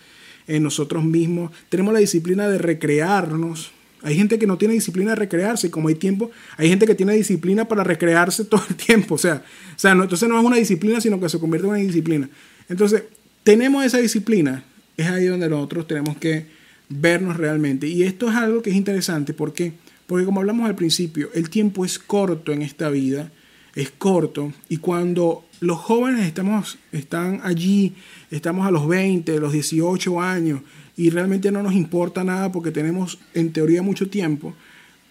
en 0.48 0.64
nosotros 0.64 1.04
mismos. 1.04 1.52
Tenemos 1.70 1.94
la 1.94 2.00
disciplina 2.00 2.50
de 2.50 2.58
recrearnos. 2.58 3.72
Hay 4.04 4.16
gente 4.16 4.38
que 4.38 4.48
no 4.48 4.58
tiene 4.58 4.74
disciplina 4.74 5.12
de 5.12 5.16
recrearse, 5.16 5.72
como 5.72 5.88
hay 5.88 5.96
tiempo, 5.96 6.32
hay 6.56 6.70
gente 6.70 6.86
que 6.86 6.96
tiene 6.96 7.14
disciplina 7.14 7.68
para 7.68 7.84
recrearse 7.84 8.46
todo 8.46 8.64
el 8.70 8.76
tiempo. 8.76 9.16
O 9.16 9.18
sea, 9.18 9.44
o 9.76 9.80
sea 9.80 9.96
no, 9.96 10.04
entonces 10.04 10.28
no 10.30 10.40
es 10.40 10.46
una 10.46 10.58
disciplina, 10.58 11.02
sino 11.02 11.20
que 11.20 11.30
se 11.30 11.40
convierte 11.40 11.68
en 11.68 11.74
una 11.74 11.80
disciplina. 11.80 12.30
Entonces, 12.70 13.04
tenemos 13.44 13.86
esa 13.86 13.98
disciplina. 13.98 14.64
Es 14.98 15.08
ahí 15.08 15.26
donde 15.26 15.50
nosotros 15.50 15.88
tenemos 15.88 16.18
que 16.18 16.46
vernos 16.90 17.38
realmente. 17.38 17.88
Y 17.88 18.04
esto 18.04 18.30
es 18.30 18.36
algo 18.36 18.62
que 18.62 18.70
es 18.70 18.76
interesante 18.76 19.34
porque, 19.34 19.74
porque 20.06 20.26
como 20.26 20.40
hablamos 20.40 20.68
al 20.68 20.76
principio, 20.76 21.30
el 21.34 21.50
tiempo 21.50 21.86
es 21.86 22.00
corto 22.00 22.52
en 22.52 22.62
esta 22.62 22.90
vida, 22.90 23.32
es 23.78 23.92
corto, 23.92 24.52
y 24.70 24.78
cuando 24.78 25.46
los 25.60 25.78
jóvenes 25.78 26.26
estamos, 26.26 26.80
están 26.92 27.42
allí, 27.44 27.94
estamos 28.32 28.66
a 28.66 28.72
los 28.72 28.88
20, 28.88 29.40
los 29.40 29.54
18 29.54 30.20
años, 30.20 30.62
y 30.96 31.12
realmente 31.12 31.52
no 31.52 31.62
nos 31.62 31.74
importa 31.74 32.24
nada 32.24 32.52
porque 32.52 32.72
tenemos 32.72 33.20
en 33.36 33.54
teoría 33.54 33.84
mucho 33.84 34.10
tiempo, 34.10 34.56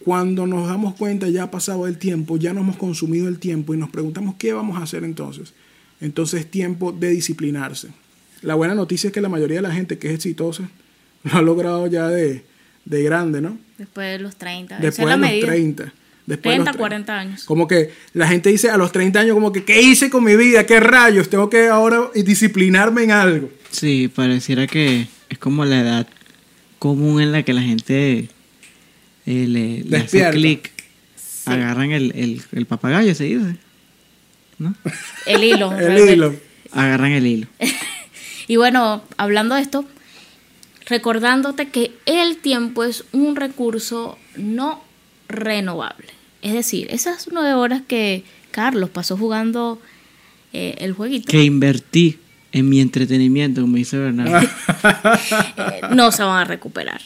cuando 0.04 0.48
nos 0.48 0.66
damos 0.66 0.96
cuenta 0.96 1.28
ya 1.28 1.44
ha 1.44 1.50
pasado 1.52 1.86
el 1.86 1.96
tiempo, 1.96 2.38
ya 2.38 2.52
no 2.52 2.60
hemos 2.60 2.76
consumido 2.76 3.28
el 3.28 3.38
tiempo 3.38 3.72
y 3.72 3.76
nos 3.76 3.90
preguntamos 3.90 4.34
qué 4.36 4.52
vamos 4.52 4.78
a 4.78 4.82
hacer 4.82 5.04
entonces. 5.04 5.52
Entonces 6.00 6.40
es 6.40 6.50
tiempo 6.50 6.90
de 6.90 7.10
disciplinarse. 7.10 7.90
La 8.42 8.56
buena 8.56 8.74
noticia 8.74 9.08
es 9.08 9.14
que 9.14 9.20
la 9.20 9.28
mayoría 9.28 9.58
de 9.58 9.62
la 9.62 9.72
gente 9.72 9.96
que 9.98 10.08
es 10.08 10.14
exitosa 10.14 10.68
lo 11.22 11.38
ha 11.38 11.42
logrado 11.42 11.86
ya 11.86 12.08
de, 12.08 12.44
de 12.84 13.02
grande, 13.04 13.40
¿no? 13.40 13.58
Después 13.78 14.10
de 14.10 14.18
los 14.18 14.34
30. 14.34 14.80
Después 14.80 15.08
de 15.08 15.18
los 15.18 15.40
30. 15.40 15.92
Después 16.26 16.54
de 16.54 16.58
los 16.58 16.64
30, 16.64 16.72
tre- 16.72 16.76
40 16.78 17.18
años. 17.18 17.44
Como 17.44 17.68
que 17.68 17.92
la 18.12 18.26
gente 18.26 18.50
dice 18.50 18.68
a 18.70 18.76
los 18.76 18.90
30 18.92 19.20
años, 19.20 19.34
como 19.34 19.52
que, 19.52 19.64
¿qué 19.64 19.80
hice 19.80 20.10
con 20.10 20.24
mi 20.24 20.34
vida? 20.36 20.66
¿Qué 20.66 20.80
rayos? 20.80 21.30
Tengo 21.30 21.48
que 21.48 21.68
ahora 21.68 22.10
disciplinarme 22.14 23.04
en 23.04 23.12
algo. 23.12 23.50
Sí, 23.70 24.08
pareciera 24.08 24.66
que 24.66 25.06
es 25.28 25.38
como 25.38 25.64
la 25.64 25.80
edad 25.80 26.06
común 26.78 27.20
en 27.22 27.30
la 27.32 27.42
que 27.44 27.52
la 27.52 27.62
gente 27.62 28.28
eh, 29.26 29.46
le, 29.46 29.82
le 29.84 29.96
hace 29.96 30.18
Despierta. 30.18 30.30
clic. 30.32 30.72
Agarran 31.46 31.92
el, 31.92 32.12
el, 32.16 32.42
el 32.52 32.66
papagayo, 32.66 33.14
se 33.14 33.24
dice. 33.24 33.56
¿No? 34.58 34.74
El 35.26 35.44
hilo. 35.44 35.70
El 35.72 35.78
realmente. 35.78 36.12
hilo. 36.14 36.34
Agarran 36.72 37.12
el 37.12 37.26
hilo. 37.26 37.46
Y 38.48 38.54
bueno, 38.56 39.02
hablando 39.16 39.56
de 39.56 39.62
esto, 39.62 39.84
recordándote 40.86 41.68
que 41.68 41.92
el 42.06 42.36
tiempo 42.38 42.84
es 42.84 43.04
un 43.12 43.34
recurso 43.36 44.18
no 44.36 44.82
renovable. 45.28 46.06
Es 46.46 46.52
decir, 46.52 46.86
esas 46.90 47.26
nueve 47.32 47.54
horas 47.54 47.82
que 47.88 48.22
Carlos 48.52 48.90
pasó 48.90 49.16
jugando 49.16 49.80
eh, 50.52 50.76
el 50.78 50.92
jueguito 50.92 51.26
Que 51.28 51.42
invertí 51.42 52.20
en 52.52 52.68
mi 52.68 52.80
entretenimiento, 52.80 53.62
como 53.62 53.76
dice 53.76 53.98
Bernardo. 53.98 54.38
eh, 55.56 55.80
no 55.90 56.12
se 56.12 56.22
van 56.22 56.38
a 56.38 56.44
recuperar. 56.44 57.00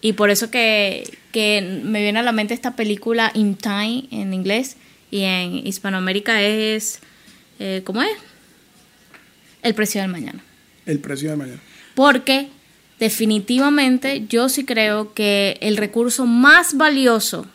Y 0.00 0.14
por 0.14 0.28
eso 0.28 0.50
que, 0.50 1.08
que 1.30 1.82
me 1.84 2.02
viene 2.02 2.18
a 2.18 2.24
la 2.24 2.32
mente 2.32 2.52
esta 2.52 2.74
película 2.74 3.30
In 3.34 3.54
Time 3.54 4.08
en 4.10 4.34
inglés 4.34 4.76
y 5.08 5.20
en 5.20 5.64
Hispanoamérica 5.64 6.42
es, 6.42 6.98
eh, 7.60 7.82
¿cómo 7.84 8.02
es? 8.02 8.10
El 9.62 9.76
precio 9.76 10.00
del 10.00 10.10
mañana. 10.10 10.42
El 10.84 10.98
precio 10.98 11.30
de 11.30 11.36
mañana. 11.36 11.60
Porque 11.94 12.48
definitivamente 12.98 14.26
yo 14.28 14.48
sí 14.48 14.64
creo 14.64 15.14
que 15.14 15.58
el 15.60 15.76
recurso 15.76 16.26
más 16.26 16.76
valioso 16.76 17.46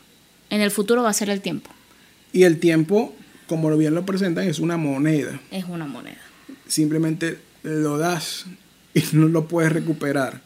en 0.50 0.62
el 0.62 0.72
futuro 0.72 1.04
va 1.04 1.10
a 1.10 1.14
ser 1.14 1.30
el 1.30 1.42
tiempo. 1.42 1.70
Y 2.34 2.44
el 2.44 2.60
tiempo, 2.60 3.16
como 3.48 3.76
bien 3.78 3.96
lo 3.96 4.06
presentan, 4.06 4.48
es 4.48 4.60
una 4.60 4.78
moneda. 4.78 5.40
Es 5.52 5.66
una 5.66 5.86
moneda. 5.86 6.18
Simplemente 6.68 7.40
lo 7.64 7.98
das 7.98 8.46
y 8.94 9.04
no 9.14 9.28
lo 9.28 9.48
puedes 9.48 9.72
recuperar. 9.72 10.42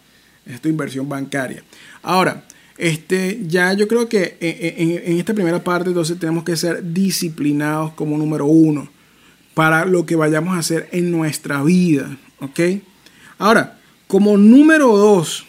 Es 0.45 0.61
tu 0.61 0.69
inversión 0.69 1.07
bancaria. 1.09 1.63
Ahora, 2.01 2.43
este, 2.77 3.39
ya 3.47 3.73
yo 3.73 3.87
creo 3.87 4.09
que 4.09 4.37
en, 4.39 4.89
en- 4.89 5.11
en 5.13 5.17
esta 5.19 5.33
primera 5.33 5.63
parte 5.63 5.89
entonces 5.89 6.17
tenemos 6.19 6.43
que 6.43 6.55
ser 6.57 6.93
disciplinados 6.93 7.93
como 7.93 8.17
número 8.17 8.45
uno 8.45 8.89
para 9.53 9.85
lo 9.85 10.05
que 10.05 10.15
vayamos 10.15 10.55
a 10.55 10.59
hacer 10.59 10.89
en 10.91 11.11
nuestra 11.11 11.61
vida. 11.63 12.17
¿Ok? 12.39 12.59
Ahora, 13.37 13.79
como 14.07 14.37
número 14.37 14.95
dos, 14.97 15.45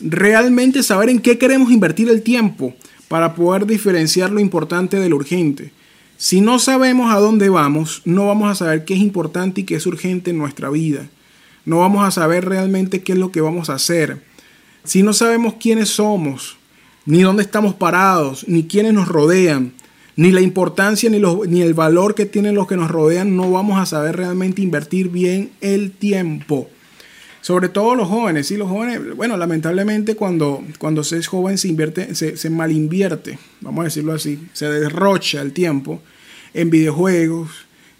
realmente 0.00 0.82
saber 0.82 1.08
en 1.08 1.20
qué 1.20 1.38
queremos 1.38 1.70
invertir 1.72 2.08
el 2.08 2.22
tiempo 2.22 2.74
para 3.08 3.34
poder 3.34 3.66
diferenciar 3.66 4.30
lo 4.30 4.40
importante 4.40 4.98
de 4.98 5.08
lo 5.08 5.16
urgente. 5.16 5.72
Si 6.16 6.40
no 6.40 6.58
sabemos 6.58 7.12
a 7.14 7.18
dónde 7.20 7.48
vamos, 7.48 8.02
no 8.04 8.26
vamos 8.26 8.50
a 8.50 8.54
saber 8.54 8.84
qué 8.84 8.94
es 8.94 9.00
importante 9.00 9.60
y 9.60 9.64
qué 9.64 9.74
es 9.76 9.86
urgente 9.86 10.30
en 10.30 10.38
nuestra 10.38 10.70
vida. 10.70 11.08
No 11.64 11.80
vamos 11.80 12.06
a 12.06 12.10
saber 12.10 12.44
realmente 12.48 13.02
qué 13.02 13.12
es 13.12 13.18
lo 13.18 13.32
que 13.32 13.40
vamos 13.40 13.68
a 13.70 13.74
hacer. 13.74 14.22
Si 14.84 15.02
no 15.02 15.12
sabemos 15.12 15.54
quiénes 15.60 15.90
somos, 15.90 16.56
ni 17.04 17.22
dónde 17.22 17.42
estamos 17.42 17.74
parados, 17.74 18.46
ni 18.48 18.64
quiénes 18.64 18.94
nos 18.94 19.08
rodean, 19.08 19.72
ni 20.16 20.30
la 20.30 20.40
importancia 20.40 21.10
ni, 21.10 21.18
los- 21.18 21.46
ni 21.46 21.60
el 21.60 21.74
valor 21.74 22.14
que 22.14 22.24
tienen 22.24 22.54
los 22.54 22.66
que 22.66 22.76
nos 22.76 22.90
rodean, 22.90 23.36
no 23.36 23.50
vamos 23.50 23.78
a 23.78 23.84
saber 23.86 24.16
realmente 24.16 24.62
invertir 24.62 25.10
bien 25.10 25.50
el 25.60 25.90
tiempo. 25.92 26.70
Sobre 27.46 27.68
todo 27.68 27.94
los 27.94 28.08
jóvenes, 28.08 28.48
sí, 28.48 28.56
los 28.56 28.68
jóvenes, 28.68 29.14
bueno, 29.14 29.36
lamentablemente 29.36 30.16
cuando, 30.16 30.64
cuando 30.80 31.04
se 31.04 31.16
es 31.16 31.28
joven 31.28 31.58
se 31.58 31.68
invierte, 31.68 32.12
se, 32.16 32.36
se 32.36 32.50
malinvierte, 32.50 33.38
vamos 33.60 33.82
a 33.82 33.84
decirlo 33.84 34.14
así, 34.14 34.48
se 34.52 34.68
derrocha 34.68 35.42
el 35.42 35.52
tiempo 35.52 36.02
en 36.54 36.70
videojuegos, 36.70 37.50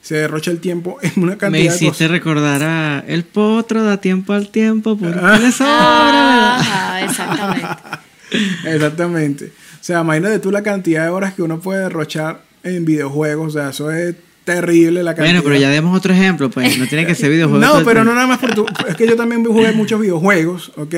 se 0.02 0.16
derrocha 0.16 0.50
el 0.50 0.58
tiempo 0.58 0.98
en 1.02 1.12
una 1.22 1.32
Me 1.34 1.38
cantidad 1.38 1.60
de 1.62 1.76
hiciste 1.76 1.86
cosas. 2.06 2.10
recordar 2.10 2.64
a 2.64 3.04
El 3.06 3.22
potro 3.22 3.84
da 3.84 4.00
tiempo 4.00 4.32
al 4.32 4.48
tiempo 4.48 4.98
porque 4.98 5.16
Ah. 5.22 5.38
le 5.40 5.52
sobra. 5.52 6.56
Ajá, 6.56 7.04
exactamente. 7.04 7.68
Exactamente. 8.64 9.44
O 9.80 9.84
sea, 9.86 10.00
imagínate 10.00 10.40
tú 10.40 10.50
la 10.50 10.64
cantidad 10.64 11.04
de 11.04 11.10
horas 11.10 11.34
que 11.34 11.42
uno 11.42 11.60
puede 11.60 11.82
derrochar 11.82 12.42
en 12.64 12.84
videojuegos, 12.84 13.54
o 13.54 13.58
sea, 13.60 13.68
eso 13.70 13.92
es 13.92 14.16
terrible 14.46 15.02
la 15.02 15.14
cantidad. 15.14 15.34
Bueno, 15.34 15.44
pero 15.44 15.60
ya 15.60 15.68
demos 15.68 15.94
otro 15.94 16.14
ejemplo, 16.14 16.48
pues 16.48 16.78
no 16.78 16.86
tiene 16.86 17.04
que 17.04 17.14
ser 17.14 17.30
videojuegos. 17.32 17.66
No, 17.66 17.84
pero 17.84 18.04
no 18.04 18.14
nada 18.14 18.26
más 18.26 18.38
por 18.38 18.54
tu... 18.54 18.64
Es 18.88 18.94
que 18.96 19.06
yo 19.06 19.16
también 19.16 19.44
jugué 19.44 19.72
muchos 19.72 20.00
videojuegos, 20.00 20.72
¿ok? 20.76 20.94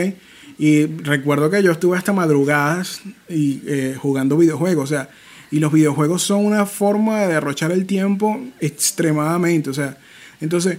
Y 0.58 0.87
recuerdo 0.87 1.50
que 1.50 1.62
yo 1.62 1.72
estuve 1.72 1.96
hasta 1.96 2.12
madrugadas 2.12 3.00
y, 3.28 3.62
eh, 3.66 3.96
jugando 3.98 4.37
videojuegos, 4.37 4.84
o 4.84 4.87
sea, 4.87 5.08
y 5.50 5.61
los 5.61 5.72
videojuegos 5.72 6.22
son 6.22 6.44
una 6.44 6.66
forma 6.66 7.20
de 7.22 7.28
derrochar 7.28 7.72
el 7.72 7.87
tiempo 7.87 8.38
extremadamente, 8.61 9.70
o 9.70 9.74
sea, 9.74 9.96
entonces, 10.40 10.78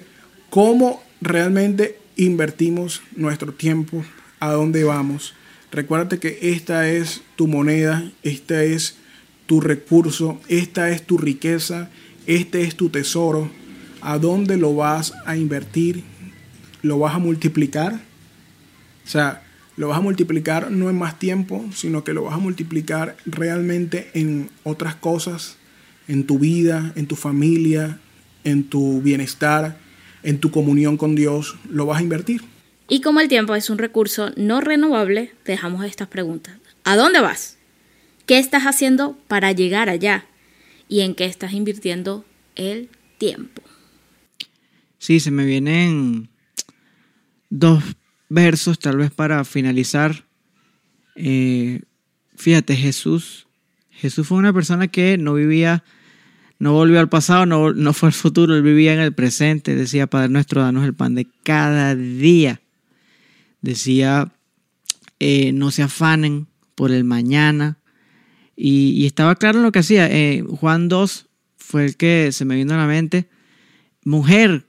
¿cómo 0.49 1.01
realmente 1.21 1.97
invertimos 2.17 3.01
nuestro 3.15 3.51
tiempo? 3.53 4.03
¿A 4.39 4.51
dónde 4.51 4.83
vamos? 4.83 5.33
Recuérdate 5.71 6.19
que 6.19 6.37
esta 6.41 6.89
es 6.89 7.21
tu 7.35 7.47
moneda, 7.47 8.11
esta 8.21 8.63
es 8.63 8.97
tu 9.45 9.59
recurso, 9.59 10.39
esta 10.49 10.89
es 10.91 11.03
tu 11.03 11.17
riqueza, 11.17 11.89
este 12.29 12.61
es 12.61 12.75
tu 12.75 12.89
tesoro. 12.89 13.49
¿A 14.01 14.19
dónde 14.19 14.55
lo 14.55 14.75
vas 14.75 15.13
a 15.25 15.35
invertir? 15.35 16.03
¿Lo 16.83 16.99
vas 16.99 17.15
a 17.15 17.19
multiplicar? 17.19 17.93
O 19.03 19.09
sea, 19.09 19.41
lo 19.77 19.87
vas 19.87 19.97
a 19.97 20.01
multiplicar 20.01 20.69
no 20.69 20.91
en 20.91 20.97
más 20.97 21.17
tiempo, 21.17 21.65
sino 21.73 22.03
que 22.03 22.13
lo 22.13 22.25
vas 22.25 22.35
a 22.35 22.37
multiplicar 22.37 23.17
realmente 23.25 24.11
en 24.13 24.51
otras 24.63 24.93
cosas, 24.93 25.57
en 26.07 26.27
tu 26.27 26.37
vida, 26.37 26.93
en 26.95 27.07
tu 27.07 27.15
familia, 27.15 27.99
en 28.43 28.63
tu 28.63 29.01
bienestar, 29.01 29.79
en 30.21 30.37
tu 30.37 30.51
comunión 30.51 30.97
con 30.97 31.15
Dios. 31.15 31.57
Lo 31.67 31.87
vas 31.87 31.99
a 31.99 32.03
invertir. 32.03 32.43
Y 32.87 33.01
como 33.01 33.21
el 33.21 33.27
tiempo 33.27 33.55
es 33.55 33.71
un 33.71 33.79
recurso 33.79 34.31
no 34.35 34.61
renovable, 34.61 35.31
dejamos 35.45 35.83
estas 35.83 36.09
preguntas. 36.09 36.53
¿A 36.83 36.95
dónde 36.95 37.21
vas? 37.21 37.57
¿Qué 38.27 38.37
estás 38.37 38.63
haciendo 38.63 39.17
para 39.27 39.51
llegar 39.51 39.89
allá? 39.89 40.25
¿Y 40.89 41.01
en 41.01 41.13
qué 41.15 41.25
estás 41.25 41.53
invirtiendo 41.53 42.25
el 42.55 42.89
tiempo? 43.19 43.61
Sí, 44.97 45.19
se 45.19 45.31
me 45.31 45.45
vienen 45.45 46.29
dos 47.49 47.83
versos 48.27 48.79
tal 48.79 48.97
vez 48.97 49.11
para 49.11 49.45
finalizar. 49.45 50.25
Eh, 51.15 51.81
fíjate, 52.35 52.75
Jesús, 52.75 53.47
Jesús 53.91 54.27
fue 54.27 54.39
una 54.39 54.51
persona 54.51 54.87
que 54.87 55.17
no 55.17 55.35
vivía, 55.35 55.83
no 56.57 56.73
volvió 56.73 56.99
al 56.99 57.09
pasado, 57.09 57.45
no, 57.45 57.71
no 57.73 57.93
fue 57.93 58.07
al 58.07 58.13
futuro, 58.13 58.55
él 58.55 58.63
vivía 58.63 58.93
en 58.93 58.99
el 58.99 59.13
presente. 59.13 59.75
Decía, 59.75 60.07
Padre 60.07 60.29
nuestro, 60.29 60.61
danos 60.61 60.85
el 60.85 60.95
pan 60.95 61.15
de 61.15 61.27
cada 61.43 61.95
día. 61.95 62.61
Decía, 63.61 64.33
eh, 65.19 65.51
no 65.53 65.71
se 65.71 65.83
afanen 65.83 66.47
por 66.75 66.91
el 66.91 67.03
mañana. 67.03 67.78
Y, 68.61 69.05
estaba 69.05 69.35
claro 69.35 69.59
en 69.59 69.63
lo 69.63 69.71
que 69.71 69.79
hacía. 69.79 70.07
Eh, 70.11 70.43
Juan 70.45 70.89
2 70.89 71.27
fue 71.55 71.85
el 71.85 71.95
que 71.95 72.31
se 72.33 72.43
me 72.43 72.55
vino 72.55 72.73
a 72.73 72.77
la 72.77 72.87
mente. 72.87 73.29
Mujer, 74.03 74.65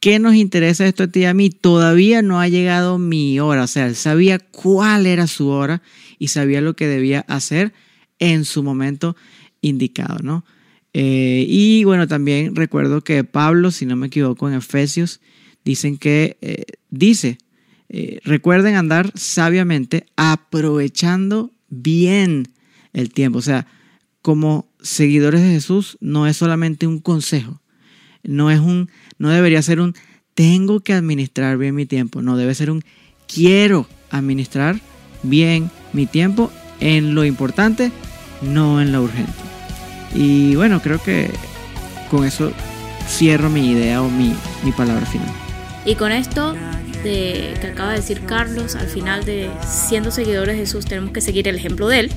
¿qué 0.00 0.18
nos 0.18 0.36
interesa 0.36 0.86
esto 0.86 1.02
a 1.02 1.08
ti 1.08 1.20
y 1.20 1.24
a 1.26 1.34
mí? 1.34 1.50
Todavía 1.50 2.22
no 2.22 2.40
ha 2.40 2.48
llegado 2.48 2.98
mi 2.98 3.38
hora. 3.38 3.64
O 3.64 3.66
sea, 3.66 3.88
él 3.88 3.94
sabía 3.94 4.38
cuál 4.38 5.04
era 5.04 5.26
su 5.26 5.48
hora 5.48 5.82
y 6.18 6.28
sabía 6.28 6.62
lo 6.62 6.76
que 6.76 6.86
debía 6.86 7.26
hacer 7.28 7.74
en 8.18 8.46
su 8.46 8.62
momento 8.62 9.16
indicado, 9.60 10.20
¿no? 10.22 10.46
Eh, 10.94 11.44
y 11.46 11.84
bueno, 11.84 12.08
también 12.08 12.56
recuerdo 12.56 13.02
que 13.02 13.22
Pablo, 13.22 13.70
si 13.70 13.84
no 13.84 13.96
me 13.96 14.06
equivoco, 14.06 14.48
en 14.48 14.54
Efesios, 14.54 15.20
dicen 15.62 15.98
que, 15.98 16.38
eh, 16.40 16.64
dice, 16.88 17.36
recuerden 18.24 18.76
andar 18.76 19.12
sabiamente, 19.14 20.06
aprovechando 20.16 21.52
bien 21.68 22.55
el 22.96 23.12
tiempo. 23.12 23.38
O 23.38 23.42
sea, 23.42 23.66
como 24.22 24.66
seguidores 24.80 25.42
de 25.42 25.50
Jesús, 25.50 25.98
no 26.00 26.26
es 26.26 26.36
solamente 26.36 26.88
un 26.88 26.98
consejo, 26.98 27.60
no 28.24 28.50
es 28.50 28.58
un, 28.58 28.90
no 29.18 29.28
debería 29.28 29.62
ser 29.62 29.80
un 29.80 29.94
tengo 30.34 30.80
que 30.80 30.92
administrar 30.92 31.56
bien 31.58 31.74
mi 31.74 31.86
tiempo, 31.86 32.22
no 32.22 32.36
debe 32.36 32.54
ser 32.54 32.70
un 32.70 32.82
quiero 33.32 33.86
administrar 34.10 34.80
bien 35.22 35.70
mi 35.92 36.06
tiempo 36.06 36.50
en 36.80 37.14
lo 37.14 37.24
importante, 37.24 37.92
no 38.42 38.80
en 38.80 38.92
lo 38.92 39.02
urgente. 39.02 39.32
Y 40.14 40.56
bueno, 40.56 40.82
creo 40.82 41.00
que 41.02 41.30
con 42.10 42.24
eso 42.24 42.52
cierro 43.08 43.50
mi 43.50 43.70
idea 43.70 44.02
o 44.02 44.10
mi, 44.10 44.34
mi 44.64 44.72
palabra 44.72 45.06
final. 45.06 45.32
Y 45.84 45.94
con 45.94 46.10
esto 46.10 46.54
de, 47.04 47.54
que 47.60 47.66
acaba 47.68 47.92
de 47.92 47.98
decir 47.98 48.22
Carlos, 48.26 48.74
al 48.74 48.88
final 48.88 49.24
de 49.24 49.50
siendo 49.66 50.10
seguidores 50.10 50.56
de 50.56 50.62
Jesús 50.62 50.84
tenemos 50.86 51.12
que 51.12 51.20
seguir 51.20 51.48
el 51.48 51.56
ejemplo 51.56 51.88
de 51.88 52.00
él. 52.00 52.12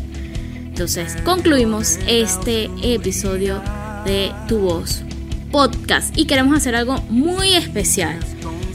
Entonces 0.80 1.17
concluimos 1.25 1.99
este 2.07 2.69
episodio 2.82 3.61
de 4.05 4.32
Tu 4.47 4.59
Voz 4.59 5.03
Podcast 5.51 6.17
y 6.17 6.23
queremos 6.23 6.55
hacer 6.55 6.73
algo 6.73 7.01
muy 7.09 7.53
especial. 7.53 8.17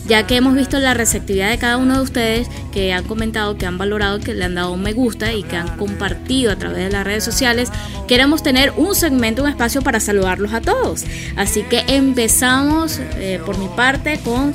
ya 0.07 0.27
que 0.27 0.37
hemos 0.37 0.55
visto 0.55 0.79
la 0.81 0.93
receptividad 0.93 1.49
de 1.49 1.57
cada 1.57 1.79
uno 1.79 1.97
de 1.97 2.03
ustedes 2.03 2.49
que 2.75 2.93
han 2.93 3.05
comentado, 3.05 3.57
que 3.57 3.65
han 3.65 3.79
valorado, 3.79 4.21
que 4.21 4.35
le 4.35 4.45
han 4.45 4.55
dado 4.55 4.73
un 4.73 4.83
me 4.83 4.93
gusta 4.93 5.33
y 5.33 5.45
que 5.45 5.57
han 5.57 5.79
compartido 5.79 6.53
a 6.53 6.57
través 6.57 6.77
de 6.77 6.91
las 6.91 7.05
redes 7.05 7.25
sociales, 7.25 7.71
queremos 8.07 8.43
tener 8.43 8.75
un 8.77 8.95
segmento, 8.95 9.43
un 9.43 9.49
espacio 9.49 9.81
para 9.81 9.99
saludarlos 9.99 10.53
a 10.53 10.61
todos. 10.61 11.05
Así 11.37 11.63
que 11.63 11.85
empezamos 11.89 13.01
eh, 13.17 13.41
por 13.47 13.57
mi 13.57 13.69
parte 13.69 14.21
con 14.23 14.53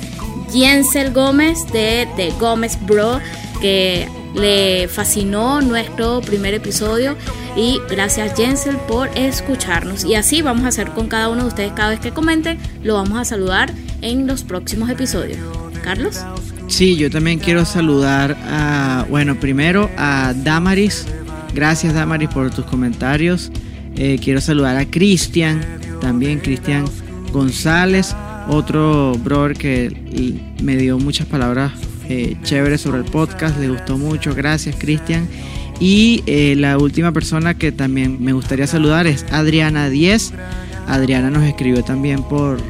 Jensel 0.52 1.12
Gómez 1.12 1.66
de 1.72 2.06
The 2.14 2.30
Gómez 2.38 2.78
Bro, 2.86 3.18
que 3.60 4.08
le 4.34 4.88
fascinó 4.88 5.60
nuestro 5.60 6.20
primer 6.20 6.54
episodio 6.54 7.16
y 7.56 7.78
gracias 7.88 8.36
Jensel 8.36 8.76
por 8.88 9.08
escucharnos. 9.16 10.04
Y 10.04 10.14
así 10.14 10.42
vamos 10.42 10.64
a 10.64 10.68
hacer 10.68 10.90
con 10.90 11.08
cada 11.08 11.28
uno 11.28 11.42
de 11.42 11.48
ustedes 11.48 11.72
cada 11.72 11.90
vez 11.90 12.00
que 12.00 12.12
comenten, 12.12 12.58
lo 12.82 12.94
vamos 12.94 13.18
a 13.18 13.24
saludar 13.24 13.72
en 14.02 14.26
los 14.26 14.44
próximos 14.44 14.88
episodios. 14.90 15.38
Carlos. 15.82 16.20
Sí, 16.68 16.96
yo 16.96 17.10
también 17.10 17.38
quiero 17.38 17.64
saludar 17.64 18.36
a, 18.44 19.06
bueno, 19.08 19.40
primero 19.40 19.90
a 19.96 20.34
Damaris. 20.36 21.06
Gracias 21.54 21.94
Damaris 21.94 22.28
por 22.28 22.50
tus 22.50 22.64
comentarios. 22.66 23.50
Eh, 23.96 24.18
quiero 24.22 24.40
saludar 24.40 24.76
a 24.76 24.86
Cristian, 24.86 25.64
también 26.00 26.38
Cristian 26.38 26.84
González, 27.32 28.14
otro 28.48 29.14
brother 29.24 29.56
que 29.56 30.44
me 30.62 30.76
dio 30.76 30.98
muchas 30.98 31.26
palabras 31.26 31.72
eh, 32.10 32.36
chéveres 32.42 32.80
sobre 32.80 32.98
el 32.98 33.04
podcast, 33.04 33.56
le 33.60 33.68
gustó 33.68 33.96
mucho. 33.96 34.34
Gracias 34.34 34.74
Cristian. 34.76 35.28
Y 35.78 36.24
eh, 36.26 36.56
la 36.56 36.76
última 36.76 37.12
persona 37.12 37.54
que 37.54 37.70
también 37.70 38.18
me 38.20 38.32
gustaría 38.32 38.66
saludar 38.66 39.06
es 39.06 39.24
Adriana 39.30 39.88
10. 39.88 40.32
Adriana 40.88 41.30
nos 41.30 41.44
escribió 41.44 41.84
también 41.84 42.24
por, 42.24 42.60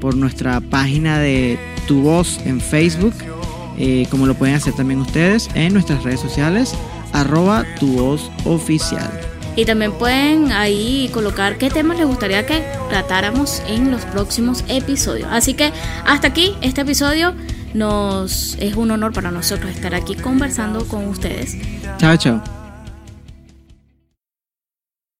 por 0.00 0.16
nuestra 0.16 0.62
página 0.62 1.18
de 1.18 1.58
Tu 1.86 2.00
Voz 2.00 2.40
en 2.46 2.58
Facebook, 2.60 3.12
eh, 3.78 4.06
como 4.10 4.26
lo 4.26 4.34
pueden 4.34 4.56
hacer 4.56 4.72
también 4.72 5.00
ustedes 5.00 5.50
en 5.54 5.74
nuestras 5.74 6.02
redes 6.02 6.20
sociales, 6.20 6.74
arroba. 7.12 7.66
Y 9.56 9.64
también 9.66 9.92
pueden 9.92 10.52
ahí 10.52 11.10
colocar 11.12 11.58
qué 11.58 11.68
temas 11.68 11.98
les 11.98 12.06
gustaría 12.06 12.46
que 12.46 12.64
tratáramos 12.88 13.62
en 13.68 13.90
los 13.90 14.06
próximos 14.06 14.64
episodios. 14.68 15.28
Así 15.30 15.52
que 15.52 15.70
hasta 16.06 16.28
aquí 16.28 16.54
este 16.62 16.80
episodio. 16.80 17.34
Nos 17.74 18.56
es 18.58 18.74
un 18.74 18.90
honor 18.90 19.12
para 19.12 19.30
nosotros 19.30 19.70
estar 19.70 19.94
aquí 19.94 20.14
conversando 20.16 20.86
con 20.86 21.06
ustedes. 21.06 21.56
Chao, 21.98 22.16
chao. 22.16 22.59